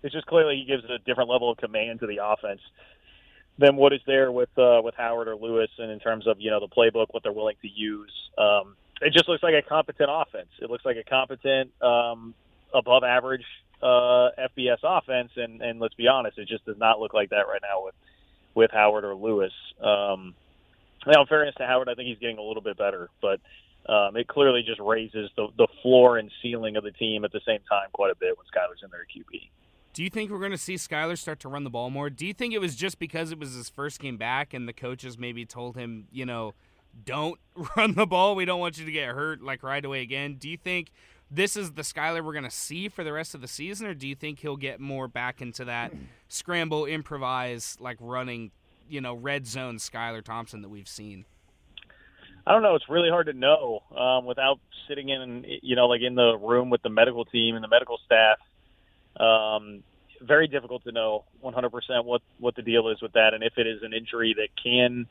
[0.03, 2.61] It's just clearly he gives a different level of command to the offense
[3.57, 6.49] than what is there with uh, with Howard or Lewis, and in terms of you
[6.49, 8.11] know the playbook, what they're willing to use.
[8.37, 10.49] Um, it just looks like a competent offense.
[10.61, 12.33] It looks like a competent, um,
[12.73, 13.45] above average
[13.81, 17.47] uh, FBS offense, and and let's be honest, it just does not look like that
[17.47, 17.95] right now with
[18.55, 19.53] with Howard or Lewis.
[19.81, 20.35] Um,
[21.05, 23.39] now, in fairness to Howard, I think he's getting a little bit better, but
[23.91, 27.41] um, it clearly just raises the the floor and ceiling of the team at the
[27.45, 29.49] same time quite a bit when Skylar's in there QB.
[29.93, 32.09] Do you think we're going to see Skylar start to run the ball more?
[32.09, 34.73] Do you think it was just because it was his first game back and the
[34.73, 36.53] coaches maybe told him, you know,
[37.05, 37.39] don't
[37.77, 38.35] run the ball.
[38.35, 40.35] We don't want you to get hurt like right away again.
[40.39, 40.91] Do you think
[41.31, 43.93] this is the Skylar we're going to see for the rest of the season, or
[43.93, 45.93] do you think he'll get more back into that
[46.27, 48.51] scramble, improvise, like running,
[48.89, 51.25] you know, red zone Skylar Thompson that we've seen?
[52.45, 52.75] I don't know.
[52.75, 56.69] It's really hard to know um, without sitting in, you know, like in the room
[56.69, 58.39] with the medical team and the medical staff.
[59.17, 59.83] Um,
[60.21, 63.67] very difficult to know 100% what what the deal is with that, and if it
[63.67, 65.07] is an injury that can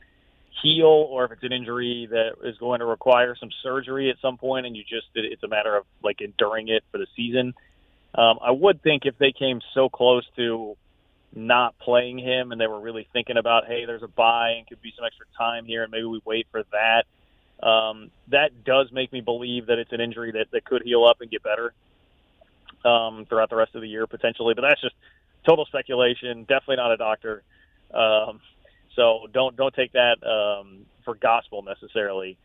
[0.61, 4.37] heal, or if it's an injury that is going to require some surgery at some
[4.37, 7.53] point, and you just it's a matter of like enduring it for the season.
[8.13, 10.75] Um, I would think if they came so close to
[11.33, 14.81] not playing him, and they were really thinking about, hey, there's a bye and could
[14.81, 17.05] be some extra time here, and maybe we wait for that.
[17.65, 21.21] Um, that does make me believe that it's an injury that, that could heal up
[21.21, 21.73] and get better
[22.83, 24.55] um, throughout the rest of the year potentially.
[24.55, 24.95] But that's just
[25.47, 26.41] total speculation.
[26.41, 27.43] Definitely not a doctor.
[27.93, 28.41] Um,
[28.95, 32.37] so don't don't take that um, for gospel necessarily.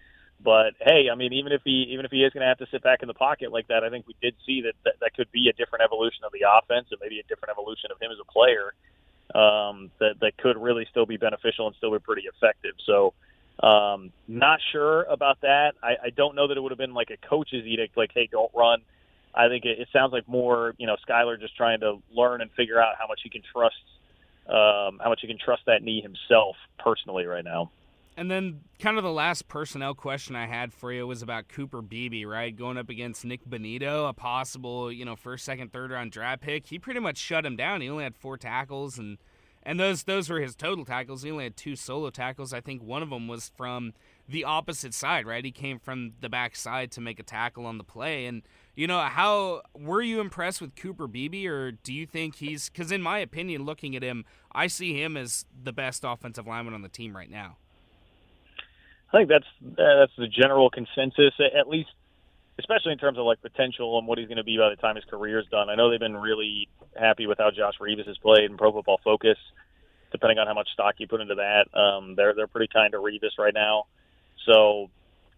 [0.42, 2.66] But hey, I mean, even if he even if he is going to have to
[2.70, 5.14] sit back in the pocket like that, I think we did see that, that that
[5.14, 8.10] could be a different evolution of the offense and maybe a different evolution of him
[8.10, 8.74] as a player
[9.34, 12.74] um, that that could really still be beneficial and still be pretty effective.
[12.84, 13.14] So,
[13.66, 15.72] um, not sure about that.
[15.82, 18.28] I, I don't know that it would have been like a coach's edict, like, hey,
[18.30, 18.82] don't run.
[19.34, 22.50] I think it, it sounds like more, you know, Skylar just trying to learn and
[22.52, 23.76] figure out how much he can trust,
[24.48, 27.70] um, how much he can trust that knee himself personally right now.
[28.18, 31.82] And then, kind of the last personnel question I had for you was about Cooper
[31.82, 32.56] Beebe, right?
[32.56, 36.66] Going up against Nick Bonitto, a possible, you know, first, second, third round draft pick.
[36.66, 37.82] He pretty much shut him down.
[37.82, 39.18] He only had four tackles, and
[39.62, 41.22] and those those were his total tackles.
[41.22, 42.54] He only had two solo tackles.
[42.54, 43.92] I think one of them was from
[44.26, 45.44] the opposite side, right?
[45.44, 48.24] He came from the back side to make a tackle on the play.
[48.26, 48.42] And
[48.76, 52.68] you know, how were you impressed with Cooper Beebe, or do you think he's?
[52.68, 56.74] Because in my opinion, looking at him, I see him as the best offensive lineman
[56.74, 57.56] on the team right now.
[59.12, 61.88] I think that's uh, that's the general consensus, at least,
[62.58, 64.96] especially in terms of like potential and what he's going to be by the time
[64.96, 65.70] his career is done.
[65.70, 66.68] I know they've been really
[67.00, 69.38] happy with how Josh Rivas has played in Pro Football Focus.
[70.12, 72.98] Depending on how much stock you put into that, um, they're they're pretty kind to
[72.98, 73.84] Rivas right now.
[74.44, 74.90] So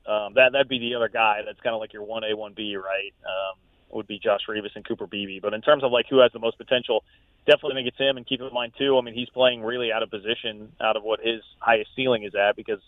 [0.09, 1.43] um, that that'd be the other guy.
[1.45, 3.13] That's kind of like your one A, one B, right?
[3.25, 3.59] Um,
[3.91, 5.41] would be Josh Rivas and Cooper Beebe.
[5.41, 7.05] But in terms of like who has the most potential,
[7.47, 8.17] definitely think it's him.
[8.17, 11.03] And keep in mind too, I mean, he's playing really out of position, out of
[11.03, 12.81] what his highest ceiling is at because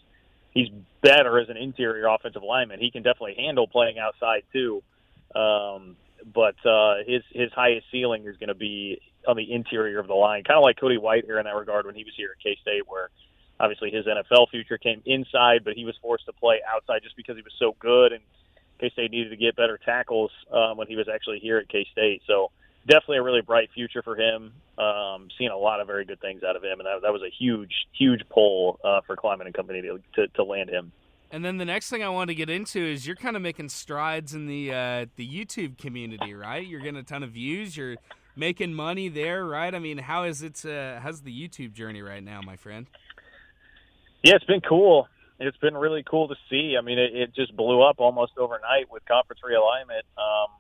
[0.52, 0.68] he's
[1.02, 2.80] better as an interior offensive lineman.
[2.80, 4.82] He can definitely handle playing outside too.
[5.34, 5.96] Um,
[6.34, 10.14] but uh, his his highest ceiling is going to be on the interior of the
[10.14, 12.56] line, kind of like Cody Whitehair in that regard when he was here at K
[12.60, 13.10] State, where
[13.60, 17.36] obviously his NFL future came inside, but he was forced to play outside just because
[17.36, 18.22] he was so good, and
[18.80, 21.86] K State needed to get better tackles um, when he was actually here at K
[21.92, 22.22] State.
[22.26, 22.50] So
[22.86, 24.52] definitely a really bright future for him.
[24.78, 27.22] Um, seeing a lot of very good things out of him, and that, that was
[27.22, 30.90] a huge, huge pull uh, for Klieman and Company to, to, to land him.
[31.30, 33.68] And then the next thing I want to get into is you're kind of making
[33.68, 36.66] strides in the uh, the YouTube community, right?
[36.66, 37.76] You're getting a ton of views.
[37.76, 37.96] You're
[38.34, 39.72] making money there, right?
[39.72, 40.64] I mean, how is it?
[40.64, 42.86] Uh, how's the YouTube journey right now, my friend?
[44.22, 45.08] Yeah, it's been cool.
[45.38, 46.76] It's been really cool to see.
[46.78, 50.04] I mean, it, it just blew up almost overnight with conference realignment.
[50.20, 50.50] Um,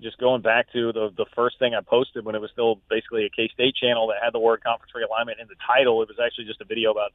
[0.00, 3.24] just going back to the the first thing I posted when it was still basically
[3.24, 6.02] a K State channel that had the word conference realignment in the title.
[6.02, 7.12] It was actually just a video about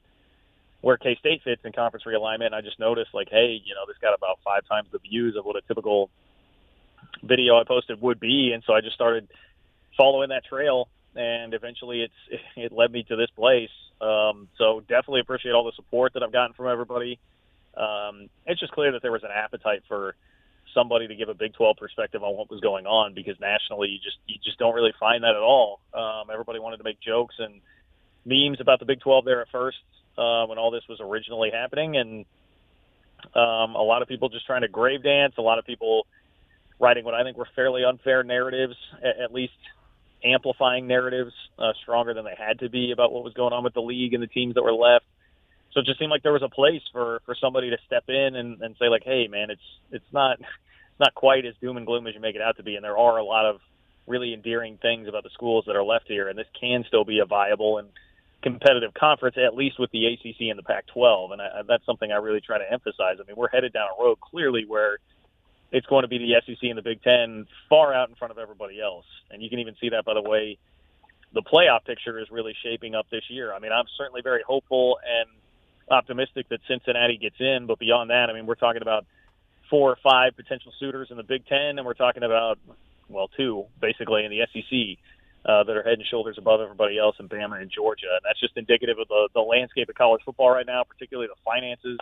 [0.80, 2.46] where K State fits in conference realignment.
[2.48, 5.36] And I just noticed like, hey, you know, this got about five times the views
[5.36, 6.10] of what a typical
[7.22, 9.28] video I posted would be, and so I just started
[9.98, 13.70] following that trail, and eventually it's it led me to this place.
[14.00, 17.20] Um, so definitely appreciate all the support that I've gotten from everybody.
[17.76, 20.16] Um, it's just clear that there was an appetite for
[20.74, 23.98] somebody to give a Big 12 perspective on what was going on because nationally you
[23.98, 25.80] just you just don't really find that at all.
[25.94, 27.62] Um, everybody wanted to make jokes and
[28.26, 29.78] memes about the Big 12 there at first
[30.18, 32.26] uh, when all this was originally happening, and
[33.34, 35.34] um, a lot of people just trying to grave dance.
[35.38, 36.06] A lot of people
[36.80, 39.54] writing what I think were fairly unfair narratives, at, at least
[40.24, 43.74] amplifying narratives uh, stronger than they had to be about what was going on with
[43.74, 45.06] the league and the teams that were left.
[45.74, 48.36] So it just seemed like there was a place for for somebody to step in
[48.36, 51.86] and, and say like, hey man, it's it's not it's not quite as doom and
[51.86, 53.60] gloom as you make it out to be, and there are a lot of
[54.08, 57.20] really endearing things about the schools that are left here, and this can still be
[57.20, 57.90] a viable and
[58.42, 62.16] competitive conference, at least with the ACC and the Pac-12, and I, that's something I
[62.16, 63.18] really try to emphasize.
[63.20, 65.00] I mean, we're headed down a road clearly where
[65.72, 68.38] it's going to be the SEC and the Big Ten far out in front of
[68.38, 70.58] everybody else, and you can even see that by the way
[71.34, 73.54] the playoff picture is really shaping up this year.
[73.54, 75.30] I mean, I'm certainly very hopeful and
[75.90, 79.06] optimistic that Cincinnati gets in, but beyond that, I mean, we're talking about
[79.70, 82.60] four or five potential suitors in the Big Ten, and we're talking about
[83.10, 84.98] well, two basically in the SEC
[85.46, 88.40] uh, that are head and shoulders above everybody else in Bama and Georgia, and that's
[88.40, 91.98] just indicative of the the landscape of college football right now, particularly the finances,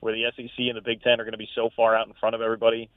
[0.00, 2.12] where the SEC and the Big Ten are going to be so far out in
[2.14, 2.90] front of everybody.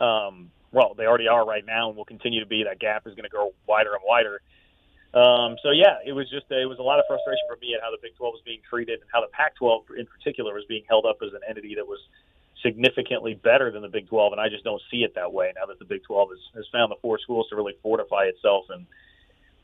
[0.00, 2.64] Um, well, they already are right now, and will continue to be.
[2.64, 4.40] That gap is going to grow wider and wider.
[5.14, 7.80] Um, so yeah, it was just it was a lot of frustration for me at
[7.80, 10.82] how the Big 12 was being treated and how the Pac-12 in particular was being
[10.88, 12.00] held up as an entity that was
[12.62, 15.66] significantly better than the Big 12, and I just don't see it that way now
[15.66, 18.86] that the Big 12 has, has found the four schools to really fortify itself and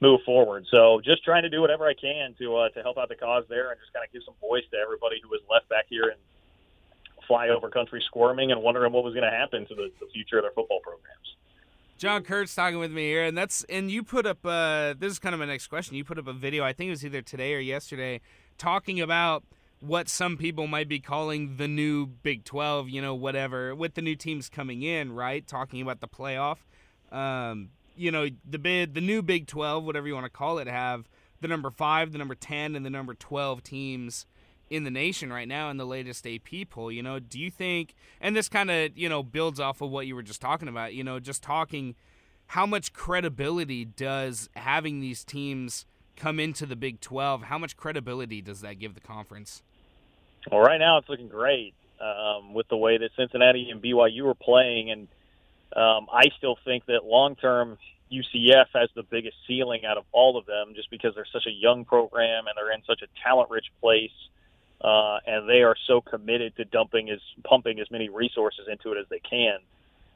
[0.01, 0.67] move forward.
[0.71, 3.45] So just trying to do whatever I can to uh, to help out the cause
[3.49, 6.15] there and just kind of give some voice to everybody who was left back here
[6.15, 6.21] and
[7.31, 10.39] fly over country squirming and wondering what was going to happen to the, the future
[10.39, 11.37] of their football programs.
[11.97, 14.45] John Kurtz talking with me here, and that's and you put up.
[14.45, 15.95] Uh, this is kind of my next question.
[15.95, 16.65] You put up a video.
[16.65, 18.21] I think it was either today or yesterday,
[18.59, 19.45] talking about
[19.81, 22.89] what some people might be calling the new Big Twelve.
[22.89, 25.47] You know, whatever with the new teams coming in, right?
[25.47, 26.57] Talking about the playoff.
[27.13, 30.67] Um, you know, the bid, the new Big Twelve, whatever you want to call it,
[30.67, 31.07] have
[31.43, 34.25] the number five, the number ten, and the number twelve teams
[34.71, 36.91] in the nation right now in the latest AP poll.
[36.91, 40.07] You know, do you think, and this kind of, you know, builds off of what
[40.07, 41.97] you were just talking about, you know, just talking
[42.47, 48.41] how much credibility does having these teams come into the Big 12, how much credibility
[48.41, 49.63] does that give the conference?
[50.51, 54.35] Well, right now it's looking great um, with the way that Cincinnati and BYU are
[54.35, 54.91] playing.
[54.91, 55.09] And
[55.77, 57.77] um, I still think that long term,
[58.13, 61.53] UCF has the biggest ceiling out of all of them just because they're such a
[61.53, 64.11] young program and they're in such a talent rich place
[64.81, 68.99] uh, and they are so committed to dumping as pumping as many resources into it
[69.01, 69.59] as they can.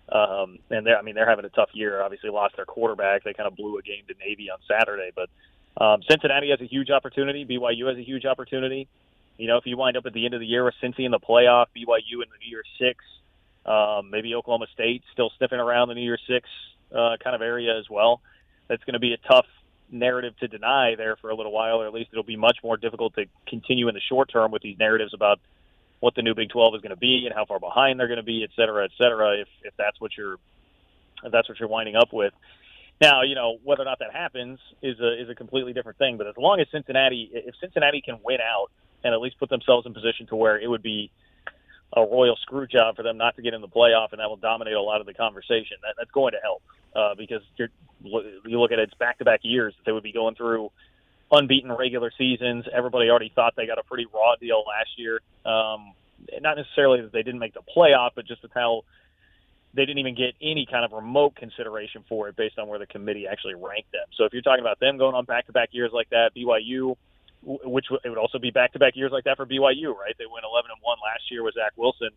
[0.09, 2.03] Um, and they're, I mean, they're having a tough year.
[2.03, 3.25] Obviously, lost their quarterback.
[3.25, 5.29] They kind of blew a game to Navy on Saturday, but
[5.83, 7.45] um, Cincinnati has a huge opportunity.
[7.45, 8.87] BYU has a huge opportunity.
[9.39, 11.11] You know, if you wind up at the end of the year with Cincy in
[11.11, 13.05] the playoff, BYU in the New Year Six,
[13.67, 16.49] um, maybe Oklahoma State still sniffing around the New Year Six
[16.95, 18.21] uh, kind of area as well.
[18.69, 19.47] That's going to be a tough
[19.95, 22.77] narrative to deny there for a little while, or at least it'll be much more
[22.77, 25.41] difficult to continue in the short term with these narratives about
[26.01, 28.19] what the new Big 12 is going to be and how far behind they're going
[28.19, 29.41] to be, et cetera, et cetera.
[29.41, 30.35] If if that's what you're
[31.25, 32.35] if that's what you're winding up with.
[33.01, 36.19] Now, you know whether or not that happens is a is a completely different thing.
[36.19, 38.71] But as long as Cincinnati, if Cincinnati can win out
[39.03, 41.11] and at least put themselves in position to where it would be
[41.97, 44.37] a royal screw job for them not to get in the playoff, and that will
[44.37, 45.77] dominate a lot of the conversation.
[45.83, 46.63] That, that's going to help
[46.95, 47.69] uh, because you're,
[48.03, 50.71] you look at it, it's back-to-back years that they would be going through
[51.31, 52.65] unbeaten regular seasons.
[52.73, 55.21] Everybody already thought they got a pretty raw deal last year.
[55.45, 55.95] Um,
[56.41, 58.83] not necessarily that they didn't make the playoff, but just with how
[59.75, 62.87] they didn't even get any kind of remote consideration for it based on where the
[62.87, 64.07] committee actually ranked them.
[64.17, 66.97] So if you're talking about them going on back-to-back years like that, BYU,
[67.45, 70.15] which it would also be back-to-back years like that for BYU, right?
[70.19, 72.11] They went 11 and one last year with Zach Wilson.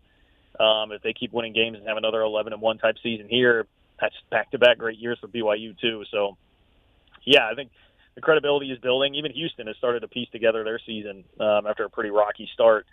[0.59, 3.67] Um, if they keep winning games and have another 11 and one type season here,
[3.99, 6.03] that's back-to-back great years for BYU too.
[6.11, 6.37] So,
[7.25, 7.71] yeah, I think
[8.15, 9.15] the credibility is building.
[9.15, 12.85] Even Houston has started to piece together their season um, after a pretty rocky start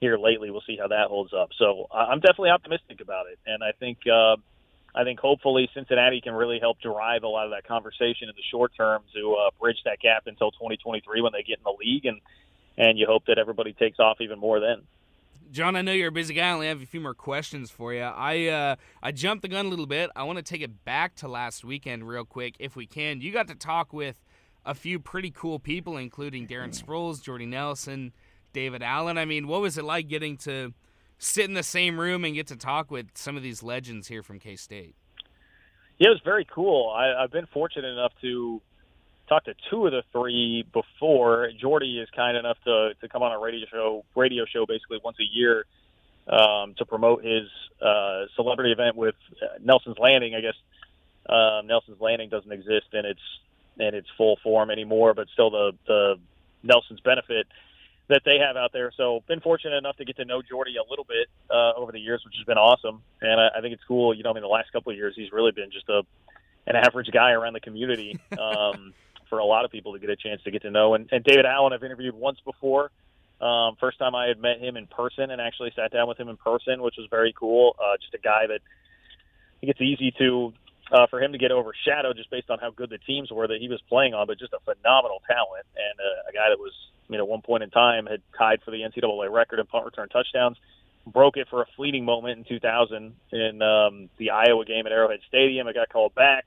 [0.00, 0.50] here lately.
[0.50, 1.50] We'll see how that holds up.
[1.58, 4.36] So I'm definitely optimistic about it, and I think uh,
[4.94, 8.42] I think hopefully Cincinnati can really help drive a lot of that conversation in the
[8.50, 12.06] short term to uh, bridge that gap until 2023 when they get in the league,
[12.06, 12.20] and
[12.76, 14.82] and you hope that everybody takes off even more then.
[15.50, 16.48] John, I know you're a busy guy.
[16.48, 18.02] I only have a few more questions for you.
[18.02, 20.10] I uh, I jumped the gun a little bit.
[20.14, 23.20] I want to take it back to last weekend real quick, if we can.
[23.20, 24.24] You got to talk with
[24.66, 28.12] a few pretty cool people, including Darren Sproles, Jordy Nelson,
[28.52, 29.16] David Allen.
[29.16, 30.74] I mean, what was it like getting to
[31.18, 34.22] sit in the same room and get to talk with some of these legends here
[34.22, 34.94] from K State?
[35.98, 36.90] Yeah, it was very cool.
[36.90, 38.62] I, I've been fortunate enough to
[39.28, 41.50] talk to two of the three before.
[41.60, 45.18] Jordy is kind enough to to come on a radio show, radio show basically once
[45.20, 45.64] a year
[46.28, 47.48] um, to promote his
[47.82, 50.34] uh, celebrity event with uh, Nelson's Landing.
[50.34, 50.54] I guess
[51.28, 53.20] uh, Nelson's Landing doesn't exist in its
[53.78, 56.14] in its full form anymore, but still the the
[56.62, 57.46] Nelson's benefit
[58.08, 58.90] that they have out there.
[58.96, 62.00] So been fortunate enough to get to know Jordy a little bit uh, over the
[62.00, 63.02] years, which has been awesome.
[63.20, 64.14] And I, I think it's cool.
[64.14, 66.02] You know, I mean, the last couple of years, he's really been just a
[66.66, 68.18] an average guy around the community.
[68.38, 68.94] Um,
[69.28, 70.94] for a lot of people to get a chance to get to know.
[70.94, 72.90] And, and David Allen, I've interviewed once before.
[73.40, 76.28] Um, first time I had met him in person and actually sat down with him
[76.28, 77.76] in person, which was very cool.
[77.78, 80.52] Uh, just a guy that I think it's easy to
[80.92, 83.60] uh, for him to get overshadowed just based on how good the teams were that
[83.60, 86.72] he was playing on, but just a phenomenal talent and uh, a guy that was,
[87.08, 90.08] you know, one point in time had tied for the NCAA record in punt return
[90.08, 90.56] touchdowns,
[91.06, 95.20] broke it for a fleeting moment in 2000 in um, the Iowa game at Arrowhead
[95.28, 95.68] Stadium.
[95.68, 96.46] It got called back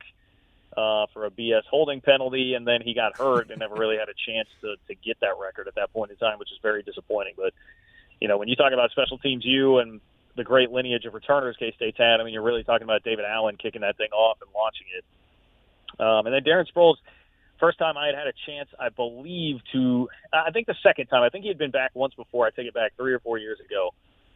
[0.75, 4.09] uh, for a BS holding penalty, and then he got hurt and never really had
[4.09, 6.81] a chance to to get that record at that point in time, which is very
[6.81, 7.33] disappointing.
[7.35, 7.53] But
[8.19, 9.99] you know, when you talk about special teams, you and
[10.35, 13.25] the great lineage of returners K State's had, I mean, you're really talking about David
[13.25, 15.05] Allen kicking that thing off and launching it.
[15.99, 16.95] Um, and then Darren Sproles,
[17.59, 21.23] first time I had had a chance, I believe, to I think the second time,
[21.23, 22.47] I think he had been back once before.
[22.47, 23.91] I take it back three or four years ago,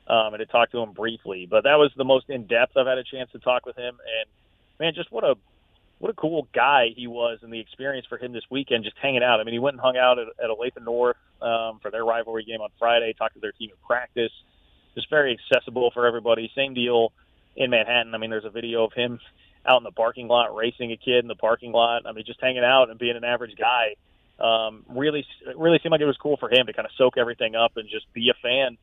[0.08, 1.48] um, and to talk to him briefly.
[1.50, 3.98] But that was the most in depth I've had a chance to talk with him.
[4.00, 4.30] And
[4.80, 5.36] man, just what a
[6.00, 9.24] what a cool guy he was and the experience for him this weekend just hanging
[9.24, 9.40] out.
[9.40, 12.44] I mean, he went and hung out at, at Olathe North um, for their rivalry
[12.44, 14.32] game on Friday, talked to their team in practice.
[14.96, 16.52] Just very accessible for everybody.
[16.56, 17.12] Same deal
[17.56, 18.16] in Manhattan.
[18.16, 19.20] I mean, there's a video of him
[19.66, 22.06] out in the parking lot, racing a kid in the parking lot.
[22.06, 23.96] I mean, just hanging out and being an average guy.
[24.38, 25.26] Um, really,
[25.56, 27.88] really seemed like it was cool for him to kind of soak everything up and
[27.90, 28.78] just be a fan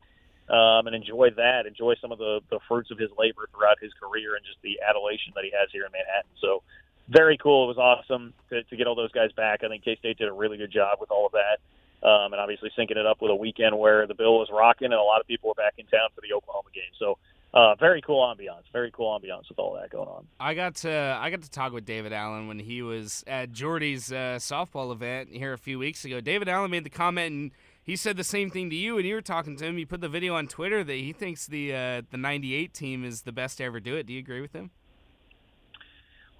[0.48, 3.92] um, and enjoy that, enjoy some of the, the fruits of his labor throughout his
[3.94, 6.30] career and just the adulation that he has here in Manhattan.
[6.40, 6.62] So,
[7.08, 7.64] very cool.
[7.64, 9.64] It was awesome to, to get all those guys back.
[9.64, 11.58] I think K State did a really good job with all of that.
[12.02, 14.94] Um, and obviously syncing it up with a weekend where the bill was rocking and
[14.94, 16.90] a lot of people were back in town for the Oklahoma game.
[16.98, 17.16] So
[17.54, 18.64] uh, very cool ambiance.
[18.72, 20.26] Very cool ambiance with all that going on.
[20.40, 24.10] I got to I got to talk with David Allen when he was at Jordy's
[24.10, 26.20] uh, softball event here a few weeks ago.
[26.20, 27.50] David Allen made the comment and
[27.84, 29.76] he said the same thing to you and you were talking to him.
[29.76, 33.22] He put the video on Twitter that he thinks the uh, the '98 team is
[33.22, 34.06] the best to ever do it.
[34.06, 34.70] Do you agree with him?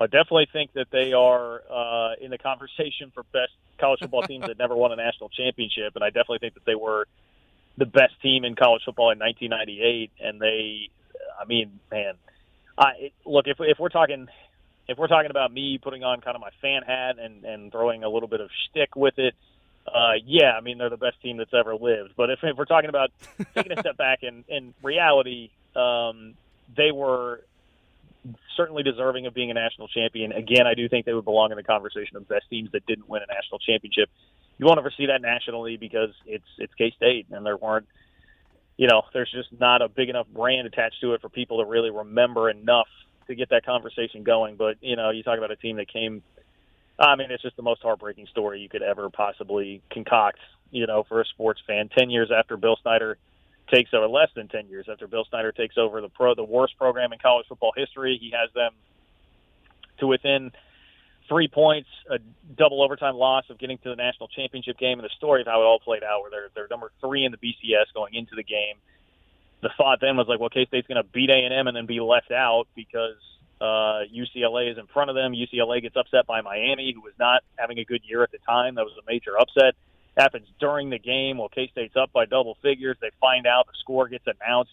[0.03, 4.47] I definitely think that they are uh, in the conversation for best college football teams
[4.47, 7.07] that never won a national championship, and I definitely think that they were
[7.79, 10.91] the best team in college football in 1998, and they
[11.41, 12.15] I mean, man,
[12.79, 14.29] I look if if we're talking
[14.89, 18.05] if we're talking about me putting on kind of my fan hat and and throwing
[18.05, 19.35] a little bit of shtick with it,
[19.87, 22.13] uh, yeah, I mean they're the best team that's ever lived.
[22.17, 23.11] But if, if we're talking about
[23.55, 26.35] taking a step back and in reality, um,
[26.77, 27.43] they were
[28.57, 30.33] certainly deserving of being a national champion.
[30.33, 33.09] Again, I do think they would belong in the conversation of best teams that didn't
[33.09, 34.09] win a national championship.
[34.59, 37.87] You won't ever see that nationally because it's it's K State and there weren't
[38.77, 41.69] you know, there's just not a big enough brand attached to it for people to
[41.69, 42.89] really remember enough
[43.27, 44.57] to get that conversation going.
[44.57, 46.23] But, you know, you talk about a team that came,
[46.99, 50.39] I mean, it's just the most heartbreaking story you could ever possibly concoct,
[50.71, 51.91] you know, for a sports fan.
[51.97, 53.19] 10 years after Bill Snyder
[53.73, 56.77] takes over, less than 10 years after Bill Snyder takes over the pro, the worst
[56.77, 58.73] program in college football history, he has them
[59.99, 60.53] to within
[61.29, 62.19] three points, a
[62.57, 65.61] double overtime loss of getting to the national championship game, and the story of how
[65.61, 68.43] it all played out, where they're they're number three in the BCS going into the
[68.43, 68.77] game.
[69.63, 71.77] The thought then was like, well, K State's going to beat A and M and
[71.77, 73.17] then be left out because
[73.61, 75.33] uh, UCLA is in front of them.
[75.33, 78.75] UCLA gets upset by Miami, who was not having a good year at the time.
[78.75, 79.75] That was a major upset.
[80.17, 81.39] Happens during the game.
[81.39, 82.97] Well, K State's up by double figures.
[83.01, 84.73] They find out the score gets announced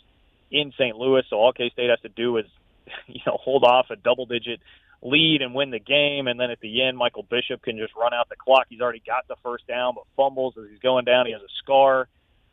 [0.51, 0.97] in St.
[0.97, 2.45] Louis, so all K State has to do is,
[3.07, 4.59] you know, hold off a double digit
[5.01, 6.27] lead and win the game.
[6.27, 8.65] And then at the end, Michael Bishop can just run out the clock.
[8.69, 11.25] He's already got the first down, but fumbles as he's going down.
[11.25, 12.07] He has a scar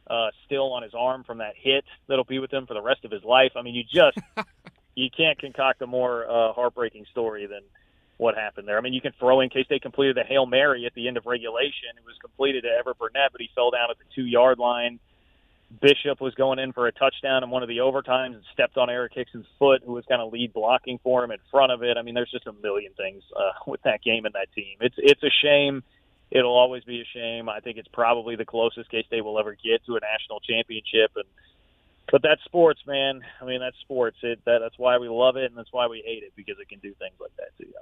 [0.09, 3.05] uh, still on his arm from that hit that'll be with him for the rest
[3.05, 3.53] of his life.
[3.57, 4.19] I mean, you just
[4.95, 7.63] you can't concoct a more uh, heartbreaking story than
[8.19, 8.79] what happened there.
[8.79, 11.17] I mean, you can throw in K State completed a hail mary at the end
[11.17, 11.97] of regulation.
[11.97, 14.99] It was completed to Everett Burnett, but he fell down at the two yard line.
[15.81, 18.89] Bishop was going in for a touchdown in one of the overtimes and stepped on
[18.89, 21.97] Eric Hickson's foot, who was kind of lead blocking for him in front of it.
[21.97, 24.77] I mean, there's just a million things uh, with that game and that team.
[24.81, 25.83] It's it's a shame.
[26.31, 27.49] It'll always be a shame.
[27.49, 31.13] I think it's probably the closest K State will ever get to a national championship,
[31.17, 31.27] and
[32.11, 33.23] but that's sports, man.
[33.41, 34.17] I mean, that's sports.
[34.23, 36.69] It that, that's why we love it, and that's why we hate it because it
[36.69, 37.75] can do things like that to you.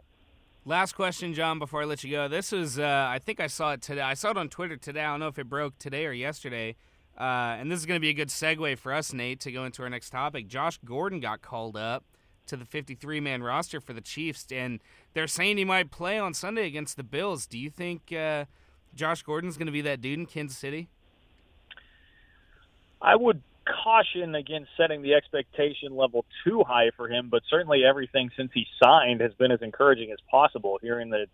[0.66, 2.26] Last question, John, before I let you go.
[2.26, 4.00] This is, uh, I think I saw it today.
[4.00, 5.02] I saw it on Twitter today.
[5.02, 6.76] I don't know if it broke today or yesterday.
[7.20, 9.66] Uh, and this is going to be a good segue for us, Nate, to go
[9.66, 10.48] into our next topic.
[10.48, 12.04] Josh Gordon got called up
[12.46, 14.80] to the 53 man roster for the Chiefs, and
[15.12, 17.46] they're saying he might play on Sunday against the Bills.
[17.46, 18.46] Do you think uh,
[18.94, 20.88] Josh Gordon's going to be that dude in Kansas City?
[23.02, 28.30] I would caution against setting the expectation level too high for him, but certainly everything
[28.36, 30.78] since he signed has been as encouraging as possible.
[30.82, 31.26] Hearing that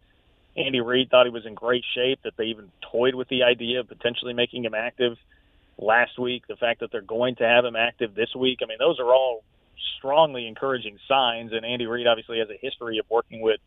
[0.56, 3.80] Andy Reid thought he was in great shape, that they even toyed with the idea
[3.80, 5.16] of potentially making him active
[5.78, 8.58] last week, the fact that they're going to have him active this week.
[8.62, 9.42] I mean, those are all
[9.98, 11.52] strongly encouraging signs.
[11.52, 13.60] And Andy Reid obviously has a history of working with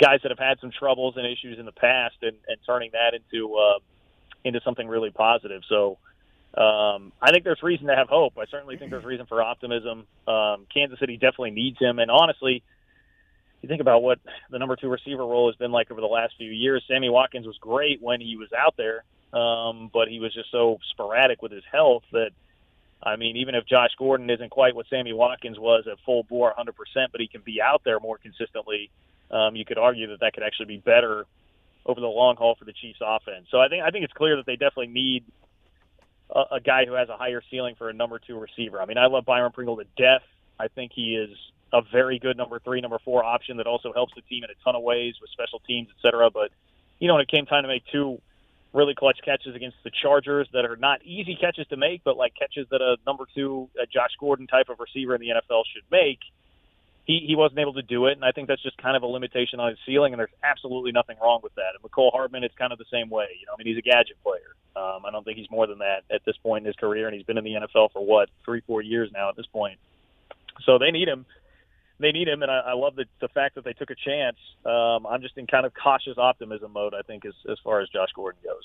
[0.00, 3.14] guys that have had some troubles and issues in the past, and, and turning that
[3.14, 3.78] into uh,
[4.44, 5.62] into something really positive.
[5.68, 5.98] So.
[6.56, 8.38] Um, I think there's reason to have hope.
[8.38, 10.06] I certainly think there's reason for optimism.
[10.28, 12.62] Um, Kansas City definitely needs him, and honestly,
[13.60, 16.34] you think about what the number two receiver role has been like over the last
[16.36, 16.84] few years.
[16.86, 20.78] Sammy Watkins was great when he was out there, um, but he was just so
[20.90, 22.30] sporadic with his health that,
[23.02, 26.54] I mean, even if Josh Gordon isn't quite what Sammy Watkins was at full bore
[26.56, 26.72] 100%,
[27.10, 28.90] but he can be out there more consistently,
[29.30, 31.26] um, you could argue that that could actually be better
[31.86, 33.46] over the long haul for the Chiefs offense.
[33.50, 35.24] So I think I think it's clear that they definitely need
[36.34, 38.80] a, a guy who has a higher ceiling for a number two receiver.
[38.80, 40.22] I mean, I love Byron Pringle to death.
[40.58, 41.30] I think he is
[41.72, 44.64] a very good number three, number four option that also helps the team in a
[44.64, 46.30] ton of ways with special teams, et cetera.
[46.30, 46.50] But
[46.98, 48.20] you know, when it came time to make two
[48.72, 52.34] really clutch catches against the Chargers that are not easy catches to make, but like
[52.34, 55.84] catches that a number two a Josh Gordon type of receiver in the NFL should
[55.90, 56.18] make.
[57.04, 59.06] He he wasn't able to do it, and I think that's just kind of a
[59.06, 60.12] limitation on his ceiling.
[60.12, 61.76] And there's absolutely nothing wrong with that.
[61.76, 63.26] And Mecole Hardman it's kind of the same way.
[63.38, 64.56] You know, I mean, he's a gadget player.
[64.74, 67.14] Um, I don't think he's more than that at this point in his career, and
[67.14, 69.78] he's been in the NFL for what three, four years now at this point.
[70.64, 71.26] So they need him.
[72.00, 74.36] they need him, and I, I love the the fact that they took a chance.
[74.64, 76.94] Um, I'm just in kind of cautious optimism mode.
[76.94, 78.64] I think as as far as Josh Gordon goes.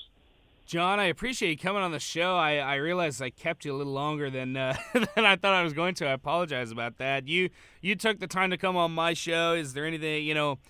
[0.70, 2.36] John, I appreciate you coming on the show.
[2.36, 5.64] I, I realized I kept you a little longer than uh, than I thought I
[5.64, 6.06] was going to.
[6.06, 7.26] I apologize about that.
[7.26, 7.50] You
[7.80, 9.54] you took the time to come on my show.
[9.54, 10.60] Is there anything you know,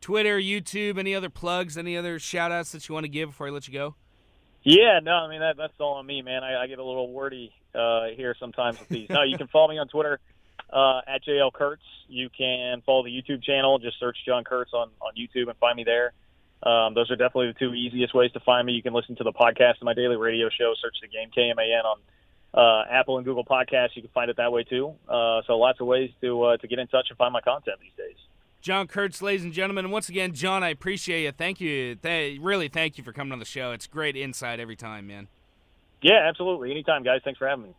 [0.00, 3.48] Twitter, YouTube, any other plugs, any other shout outs that you want to give before
[3.48, 3.96] I let you go?
[4.62, 6.44] Yeah, no, I mean that that's all on me, man.
[6.44, 9.08] I, I get a little wordy uh, here sometimes with these.
[9.08, 10.20] No, you can follow me on Twitter
[10.72, 11.82] uh, at JL Kurtz.
[12.06, 13.80] You can follow the YouTube channel.
[13.80, 16.12] Just search John Kurtz on on YouTube and find me there.
[16.62, 18.72] Um, those are definitely the two easiest ways to find me.
[18.72, 20.74] You can listen to the podcast of my daily radio show.
[20.80, 21.98] Search the game KMAN on
[22.54, 23.90] uh, Apple and Google Podcasts.
[23.94, 24.94] You can find it that way too.
[25.08, 27.78] Uh, so lots of ways to uh, to get in touch and find my content
[27.80, 28.16] these days.
[28.60, 31.30] John Kurtz, ladies and gentlemen, once again, John, I appreciate you.
[31.30, 33.70] Thank you, Th- really, thank you for coming on the show.
[33.70, 35.28] It's great insight every time, man.
[36.02, 36.72] Yeah, absolutely.
[36.72, 37.20] Anytime, guys.
[37.24, 37.74] Thanks for having me.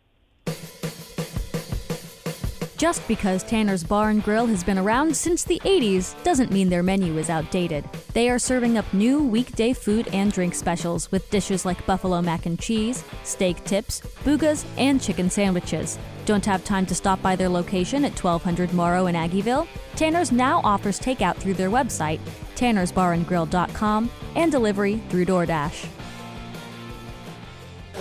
[2.80, 6.82] Just because Tanner's Bar and Grill has been around since the 80s doesn't mean their
[6.82, 7.84] menu is outdated.
[8.14, 12.46] They are serving up new weekday food and drink specials with dishes like buffalo mac
[12.46, 15.98] and cheese, steak tips, boogas, and chicken sandwiches.
[16.24, 19.68] Don't have time to stop by their location at 1200 Moro in Aggieville?
[19.94, 22.18] Tanner's now offers takeout through their website,
[22.56, 25.86] tannersbarandgrill.com, and delivery through DoorDash.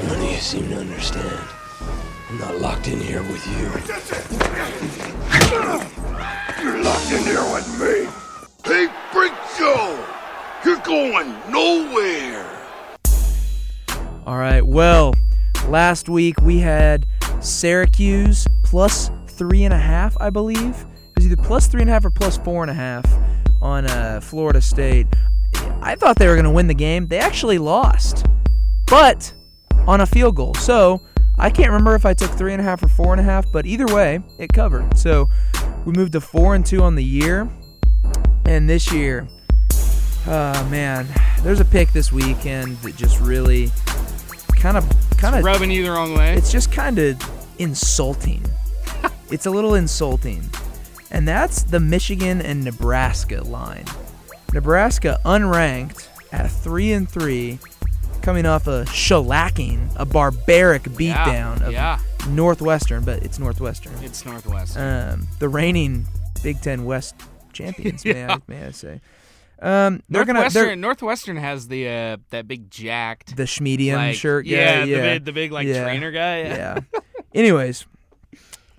[0.03, 1.58] None of you seem to understand.
[2.29, 3.53] I'm not locked in here with you.
[6.63, 8.07] You're locked in here with me.
[8.63, 10.05] Hey, Freak Show!
[10.63, 12.45] You're going nowhere!
[14.27, 14.61] All right.
[14.63, 15.15] Well,
[15.69, 17.07] last week we had
[17.39, 20.59] Syracuse plus three and a half, I believe.
[20.59, 23.05] It was either plus three and a half or plus four and a half
[23.59, 25.07] on uh, Florida State.
[25.81, 27.07] I thought they were going to win the game.
[27.07, 28.27] They actually lost,
[28.85, 29.33] but
[29.87, 30.53] on a field goal.
[30.53, 31.01] So
[31.41, 33.49] I can't remember if I took three and a half or four and a half,
[33.49, 34.97] but either way, it covered.
[34.97, 35.29] So
[35.85, 37.49] we moved to four and two on the year,
[38.45, 39.25] and this year,
[40.27, 41.07] uh, man,
[41.41, 43.71] there's a pick this weekend that just really
[44.57, 44.85] kind of
[45.17, 46.33] kind of rubbing you the wrong way.
[46.33, 47.17] It's just kind of
[47.57, 48.43] insulting.
[49.31, 50.43] it's a little insulting,
[51.09, 53.85] and that's the Michigan and Nebraska line.
[54.51, 57.59] Nebraska unranked at three and three
[58.29, 61.99] coming off a shellacking, a barbaric beatdown yeah, of yeah.
[62.29, 63.91] Northwestern, but it's Northwestern.
[64.03, 65.13] It's Northwestern.
[65.13, 66.05] Um, the reigning
[66.43, 67.15] Big Ten West
[67.53, 68.13] champions, yeah.
[68.13, 69.01] may, I, may I say.
[69.59, 74.45] Um, they're Northwestern, gonna, Northwestern has the uh, that big jacked the schmedium like, shirt
[74.45, 75.81] guy, yeah, yeah, the big, the big like yeah.
[75.81, 76.41] trainer guy.
[76.41, 76.79] Yeah.
[76.93, 76.99] yeah.
[77.33, 77.87] Anyways,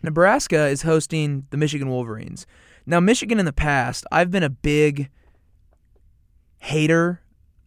[0.04, 2.46] Nebraska is hosting the Michigan Wolverines.
[2.86, 5.10] Now, Michigan in the past, I've been a big
[6.58, 7.20] hater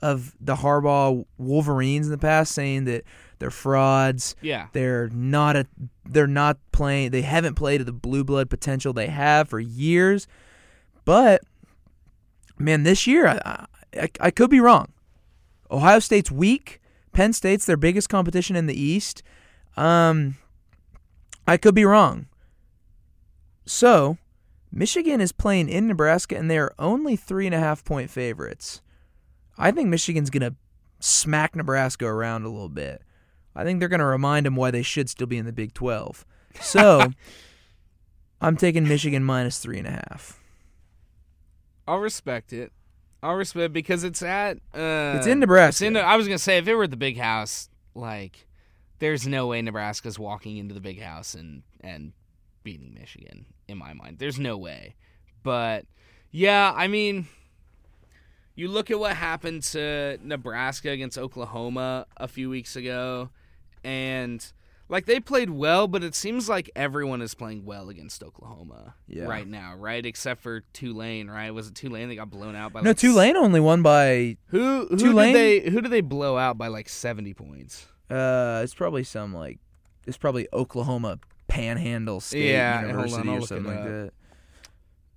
[0.03, 3.05] of the Harbaugh Wolverines in the past, saying that
[3.39, 4.35] they're frauds.
[4.41, 4.67] Yeah.
[4.73, 5.65] They're not a
[6.05, 10.27] they're not playing they haven't played to the blue blood potential they have for years.
[11.05, 11.41] But
[12.57, 13.65] man, this year I,
[13.97, 14.91] I, I could be wrong.
[15.71, 16.81] Ohio State's weak.
[17.13, 19.23] Penn State's their biggest competition in the East.
[19.77, 20.35] Um
[21.47, 22.27] I could be wrong.
[23.65, 24.17] So
[24.69, 28.81] Michigan is playing in Nebraska and they are only three and a half point favorites.
[29.57, 30.55] I think Michigan's going to
[30.99, 33.01] smack Nebraska around a little bit.
[33.55, 35.73] I think they're going to remind them why they should still be in the Big
[35.73, 36.25] 12.
[36.61, 37.11] So
[38.41, 40.39] I'm taking Michigan minus three and a half.
[41.87, 42.71] I'll respect it.
[43.21, 44.57] I'll respect it because it's at.
[44.73, 45.85] Uh, it's in Nebraska.
[45.85, 48.47] It's in, I was going to say, if it were the big house, like,
[48.99, 52.13] there's no way Nebraska's walking into the big house and, and
[52.63, 54.19] beating Michigan, in my mind.
[54.19, 54.95] There's no way.
[55.43, 55.85] But,
[56.31, 57.27] yeah, I mean
[58.55, 63.29] you look at what happened to Nebraska against Oklahoma a few weeks ago,
[63.83, 64.45] and
[64.89, 69.25] like they played well, but it seems like everyone is playing well against Oklahoma yeah.
[69.25, 70.05] right now, right?
[70.05, 71.51] Except for Tulane, right?
[71.51, 72.81] Was it Tulane that got blown out by?
[72.81, 74.87] No, like Tulane only won by who?
[74.87, 75.33] Who Tulane?
[75.33, 75.69] did they?
[75.71, 77.87] Who did they blow out by like seventy points?
[78.09, 79.59] Uh, it's probably some like
[80.05, 84.11] it's probably Oklahoma Panhandle State yeah, University on, or something like that.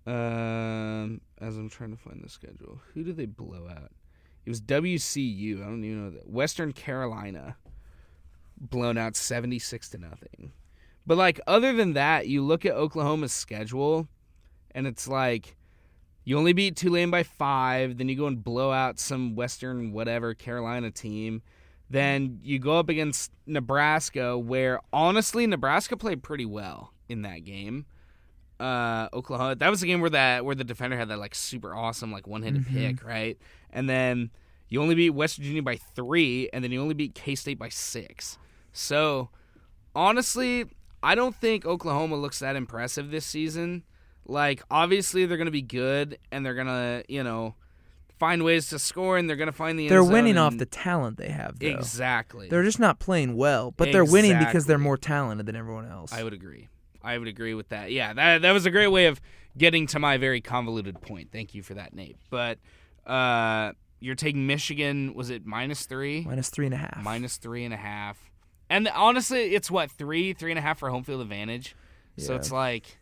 [0.06, 3.90] Um, as I'm trying to find the schedule, who did they blow out?
[4.44, 5.60] It was WCU.
[5.60, 6.30] I don't even know that.
[6.30, 7.56] Western Carolina
[8.58, 10.52] blown out 76 to nothing.
[11.04, 14.06] But like other than that, you look at Oklahoma's schedule
[14.72, 15.56] and it's like
[16.24, 20.34] you only beat Tulane by 5, then you go and blow out some Western whatever
[20.34, 21.42] Carolina team.
[21.90, 27.86] Then you go up against Nebraska where honestly Nebraska played pretty well in that game
[28.60, 29.54] uh, Oklahoma.
[29.56, 32.26] That was the game where that where the defender had that like super awesome like
[32.26, 32.76] one handed Mm-hmm.
[32.76, 33.38] pick, right?
[33.70, 34.30] And then
[34.68, 37.68] you only beat West Virginia by three, and then you only beat K State by
[37.68, 38.38] six.
[38.72, 39.30] So
[39.94, 40.64] honestly,
[41.02, 43.84] I don't think Oklahoma looks that impressive this season.
[44.26, 47.54] Like obviously they're going to be good and they're going to, you know,
[48.18, 51.16] find ways to score and they're going to find the They're winning off the talent
[51.16, 51.58] they have.
[51.58, 51.68] Though.
[51.68, 52.48] Exactly.
[52.48, 56.12] They're just not playing well, but they're winning because they're more talented than everyone else.
[56.12, 56.68] I would agree.
[57.06, 57.90] I would agree with that.
[57.92, 59.20] Yeah, that that was a great way of
[59.56, 61.30] getting to my very convoluted point.
[61.32, 62.16] Thank you for that, Nate.
[62.30, 62.58] But
[63.06, 65.14] uh, you're taking Michigan.
[65.14, 66.22] Was it minus three?
[66.22, 67.02] Minus three and a half.
[67.02, 68.18] Minus three and a half.
[68.68, 71.76] And honestly, it's what three, three and a half for home field advantage.
[72.18, 72.98] So it's like,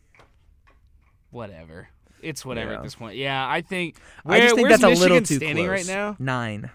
[1.30, 1.88] whatever.
[2.20, 2.76] It's whatever Yeah.
[2.78, 3.16] at this point.
[3.16, 3.96] Yeah, I think.
[4.26, 5.88] I just think that's a Michigan little too standing close.
[5.88, 6.16] right now?
[6.18, 6.70] Nine.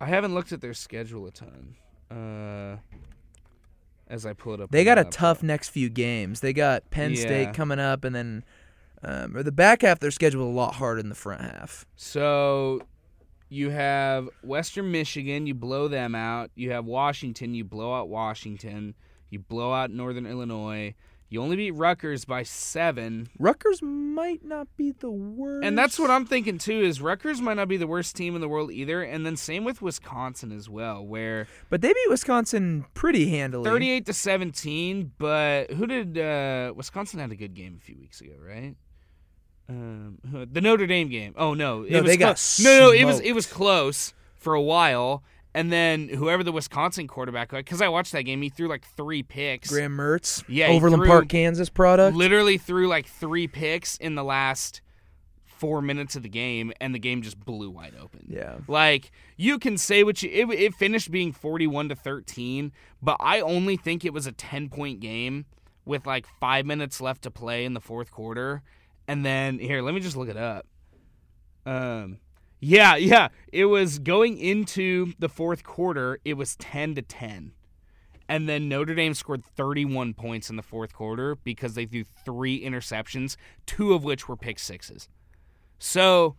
[0.00, 1.76] I haven't looked at their schedule a ton.
[2.10, 2.76] Uh,
[4.10, 6.40] as I pull it up, They got a tough next few games.
[6.40, 7.20] They got Penn Yeah.
[7.20, 8.44] State coming up, and then
[9.02, 11.86] um, or the back half of their schedule a lot harder than the front half.
[11.96, 12.82] So
[13.48, 16.50] you have Western Michigan, you blow them out.
[16.54, 18.94] You have Washington, you blow out Washington.
[19.30, 20.94] You blow out Northern Illinois.
[21.30, 23.28] You only beat Rutgers by seven.
[23.38, 25.64] Rutgers might not be the worst.
[25.64, 26.80] And that's what I'm thinking too.
[26.80, 29.00] Is Rutgers might not be the worst team in the world either.
[29.02, 33.62] And then same with Wisconsin as well, where But they beat Wisconsin pretty handily.
[33.70, 35.12] 38 to 17.
[35.18, 38.74] But who did uh, Wisconsin had a good game a few weeks ago, right?
[39.68, 40.18] Um,
[40.52, 41.34] the Notre Dame game.
[41.36, 42.92] Oh no, it No, was they got no, no.
[42.92, 45.22] It was it was close for a while,
[45.54, 49.22] and then whoever the Wisconsin quarterback, because I watched that game, he threw like three
[49.22, 49.68] picks.
[49.68, 52.16] Graham Mertz, Yeah, Overland threw- Park, Kansas product.
[52.16, 54.80] Literally threw like three picks in the last
[55.44, 58.24] four minutes of the game, and the game just blew wide open.
[58.28, 58.58] Yeah.
[58.66, 62.72] Like you can say what you it, it finished being 41 to 13,
[63.02, 65.44] but I only think it was a 10 point game
[65.84, 68.62] with like 5 minutes left to play in the fourth quarter.
[69.08, 70.66] And then here, let me just look it up.
[71.66, 72.18] Um
[72.60, 77.52] yeah, yeah, it was going into the fourth quarter, it was 10 to 10.
[78.28, 82.62] And then Notre Dame scored 31 points in the fourth quarter because they threw three
[82.62, 83.36] interceptions,
[83.66, 85.08] two of which were pick sixes.
[85.80, 86.36] So,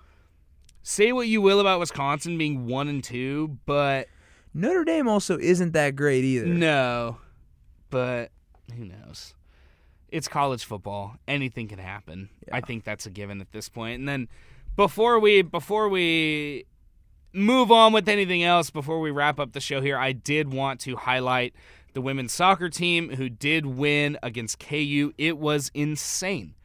[0.83, 4.07] say what you will about Wisconsin being one and two, but
[4.53, 6.45] Notre Dame also isn't that great either.
[6.45, 7.17] no,
[7.89, 8.31] but
[8.73, 9.33] who knows?
[10.09, 11.15] It's college football.
[11.27, 12.29] Anything can happen.
[12.51, 13.99] I think that's a given at this point.
[13.99, 14.27] And then
[14.75, 16.65] before we before we
[17.33, 20.79] move on with anything else, before we wrap up the show here, I did want
[20.81, 21.53] to highlight
[21.93, 25.13] the women's soccer team who did win against KU.
[25.17, 26.55] It was insane.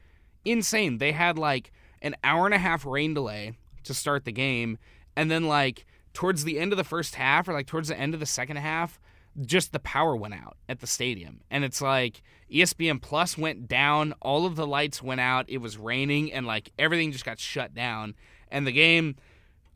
[0.44, 0.98] Insane.
[0.98, 3.54] They had like an hour and a half rain delay
[3.84, 4.78] to start the game,
[5.14, 8.14] and then like towards the end of the first half or like towards the end
[8.14, 8.98] of the second half,
[9.44, 11.40] just the power went out at the stadium.
[11.50, 12.22] And it's like
[12.52, 16.70] ESPN Plus went down, all of the lights went out, it was raining, and like
[16.78, 18.14] everything just got shut down.
[18.50, 19.16] And the game,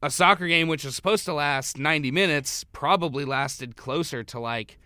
[0.02, 4.78] a soccer game which was supposed to last 90 minutes, probably lasted closer to like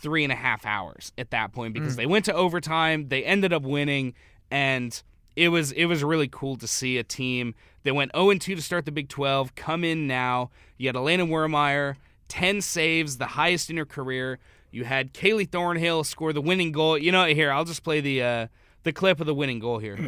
[0.00, 1.96] three and a half hours at that point because Mm.
[1.96, 4.14] they went to overtime, they ended up winning,
[4.50, 5.02] and
[5.34, 7.54] it was it was really cool to see a team
[7.84, 10.50] that went 0 2 to start the Big 12 come in now.
[10.76, 11.96] You had Elena Wermeyer,
[12.32, 14.38] 10 saves, the highest in her career.
[14.70, 16.96] You had Kaylee Thornhill score the winning goal.
[16.96, 18.46] You know, here I'll just play the uh,
[18.84, 19.98] the clip of the winning goal here.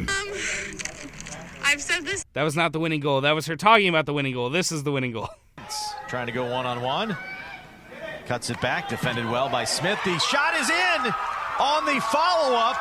[1.63, 2.25] I've said this.
[2.33, 3.21] That was not the winning goal.
[3.21, 4.49] That was her talking about the winning goal.
[4.49, 5.29] This is the winning goal.
[6.07, 7.15] Trying to go one on one.
[8.25, 9.99] Cuts it back, defended well by Smith.
[10.03, 11.13] The shot is in
[11.59, 12.75] on the follow up.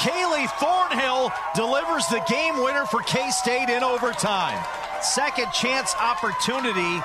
[0.00, 4.62] Kaylee Thornhill delivers the game winner for K State in overtime.
[5.00, 7.00] Second chance opportunity.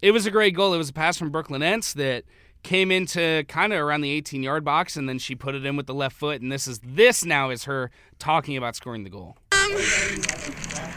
[0.00, 0.74] It was a great goal.
[0.74, 2.24] It was a pass from Brooklyn Ents that
[2.62, 5.76] came into kind of around the 18 yard box, and then she put it in
[5.76, 6.40] with the left foot.
[6.40, 9.36] And this is this now is her talking about scoring the goal.
[9.52, 9.72] Um,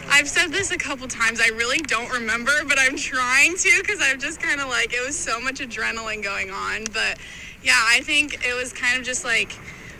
[0.09, 1.41] I've said this a couple times.
[1.41, 5.05] I really don't remember, but I'm trying to because I'm just kind of like it
[5.05, 6.83] was so much adrenaline going on.
[6.93, 7.17] But
[7.63, 9.57] yeah, I think it was kind of just like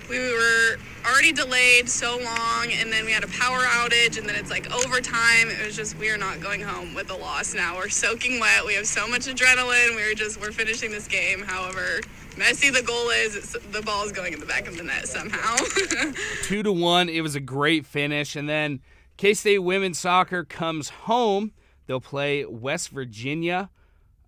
[0.10, 4.36] we were already delayed so long, and then we had a power outage, and then
[4.36, 5.50] it's like overtime.
[5.50, 7.76] It was just we are not going home with a loss now.
[7.78, 8.66] We're soaking wet.
[8.66, 9.96] We have so much adrenaline.
[9.96, 11.44] we are just we're finishing this game.
[11.44, 12.02] However
[12.38, 15.56] messy the goal is, the ball is going in the back of the net somehow.
[16.44, 17.10] two to one.
[17.10, 18.36] It was a great finish.
[18.36, 18.80] And then
[19.18, 21.52] K State women's soccer comes home.
[21.88, 23.70] They'll play West Virginia.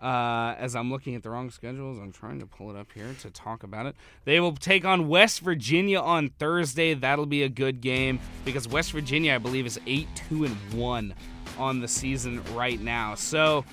[0.03, 3.15] Uh, as I'm looking at the wrong schedules, I'm trying to pull it up here
[3.21, 3.95] to talk about it.
[4.25, 6.93] They will take on West Virginia on Thursday.
[6.93, 11.13] That'll be a good game because West Virginia, I believe, is eight two and one
[11.57, 13.15] on the season right now.
[13.15, 13.63] So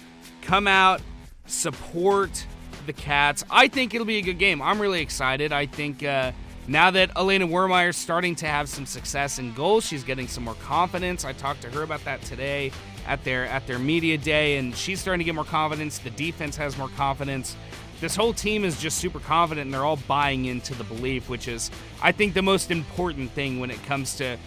[0.42, 1.02] come out,
[1.46, 2.46] support
[2.86, 3.42] the Cats.
[3.50, 4.62] I think it'll be a good game.
[4.62, 5.52] I'm really excited.
[5.52, 6.30] I think uh,
[6.68, 10.44] now that Elena Wermeyer is starting to have some success in goals, she's getting some
[10.44, 11.24] more confidence.
[11.24, 12.70] I talked to her about that today
[13.10, 15.98] at their at their media day, and she's starting to get more confidence.
[15.98, 17.56] The defense has more confidence.
[18.00, 21.46] this whole team is just super confident and they're all buying into the belief, which
[21.48, 24.38] is, I think, the most important thing when it comes to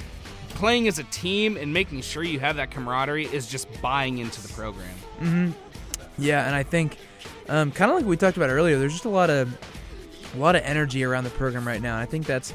[0.56, 4.42] playing as a team and making sure you have that camaraderie is just buying into
[4.42, 4.96] the program.
[5.20, 5.52] hmm
[6.18, 6.98] Yeah, and I think,
[7.50, 9.56] um, kind of like we talked about earlier, there's just a lot of
[10.36, 11.94] a lot of energy around the program right now.
[11.94, 12.54] And I think that's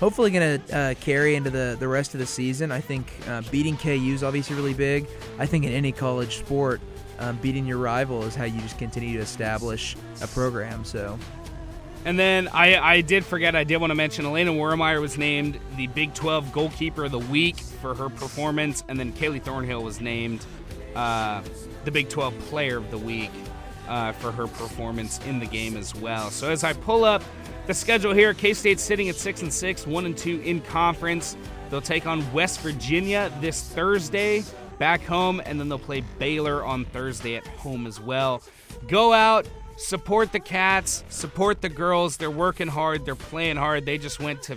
[0.00, 2.72] hopefully going to uh, carry into the, the rest of the season.
[2.72, 5.06] I think uh, beating KU is obviously really big.
[5.38, 6.80] I think in any college sport,
[7.18, 10.84] um, beating your rival is how you just continue to establish a program.
[10.84, 11.18] So.
[12.06, 15.60] And then I, I did forget, I did want to mention Elena Wermeyer was named
[15.76, 20.00] the Big 12 Goalkeeper of the Week for her performance, and then Kaylee Thornhill was
[20.00, 20.46] named
[20.96, 21.42] uh,
[21.84, 23.30] the Big 12 Player of the Week
[23.86, 26.30] uh, for her performance in the game as well.
[26.30, 27.22] So as I pull up
[27.70, 31.36] the schedule here, K State's sitting at six and six, one and two in conference.
[31.70, 34.42] They'll take on West Virginia this Thursday
[34.80, 38.42] back home, and then they'll play Baylor on Thursday at home as well.
[38.88, 42.16] Go out, support the Cats, support the girls.
[42.16, 43.86] They're working hard, they're playing hard.
[43.86, 44.56] They just went to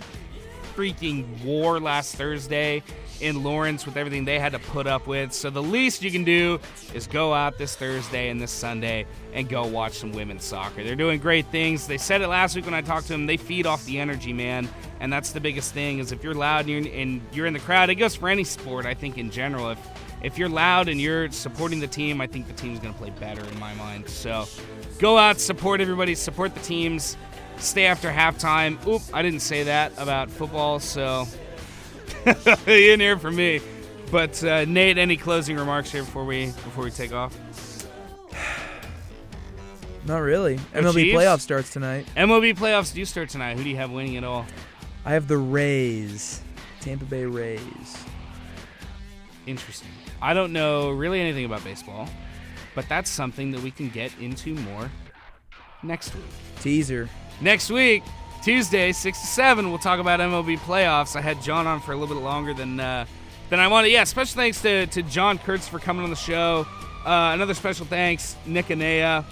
[0.74, 2.82] freaking war last Thursday
[3.20, 5.32] in Lawrence with everything they had to put up with.
[5.32, 6.58] So the least you can do
[6.92, 10.84] is go out this Thursday and this Sunday and go watch some women's soccer.
[10.84, 11.86] They're doing great things.
[11.86, 13.26] They said it last week when I talked to them.
[13.26, 14.68] They feed off the energy, man,
[15.00, 15.98] and that's the biggest thing.
[15.98, 18.44] Is if you're loud and you're, and you're in the crowd, it goes for any
[18.44, 18.86] sport.
[18.86, 19.78] I think in general, if
[20.22, 23.10] if you're loud and you're supporting the team, I think the team's going to play
[23.20, 24.08] better in my mind.
[24.08, 24.46] So
[24.98, 27.18] go out, support everybody, support the teams.
[27.58, 28.84] Stay after halftime.
[28.86, 31.26] Oop, I didn't say that about football, so
[32.26, 33.60] you didn't hear me.
[34.10, 37.36] But uh, Nate, any closing remarks here before we before we take off?
[40.06, 40.56] Not really.
[40.56, 41.18] The MLB Chiefs?
[41.18, 42.06] playoff starts tonight.
[42.16, 43.56] MLB playoffs do start tonight.
[43.56, 44.46] Who do you have winning it all?
[45.04, 46.40] I have the Rays,
[46.80, 48.04] Tampa Bay Rays.
[49.46, 49.90] Interesting.
[50.22, 52.08] I don't know really anything about baseball,
[52.74, 54.90] but that's something that we can get into more
[55.82, 56.24] next week.
[56.60, 57.08] Teaser.
[57.40, 58.02] Next week,
[58.44, 61.16] Tuesday, six to seven, we'll talk about MLB playoffs.
[61.16, 63.06] I had John on for a little bit longer than uh,
[63.48, 63.88] than I wanted.
[63.88, 66.66] Yeah, special thanks to, to John Kurtz for coming on the show.
[67.06, 69.24] Uh, another special thanks, Nick Anea.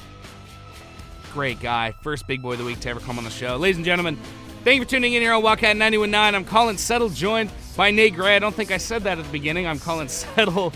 [1.34, 1.92] Great guy.
[2.00, 3.56] First big boy of the week to ever come on the show.
[3.56, 4.16] Ladies and gentlemen,
[4.64, 6.34] thank you for tuning in here on Wildcat 919.
[6.34, 8.36] I'm Colin Settle, joined by Nate Gray.
[8.36, 9.66] I don't think I said that at the beginning.
[9.66, 10.72] I'm Colin Settle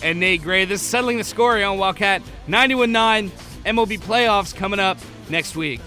[0.00, 0.64] and Nate Gray.
[0.64, 3.36] This is Settling the Score here on Wildcat 919.
[3.64, 4.96] MLB playoffs coming up
[5.28, 5.80] next week.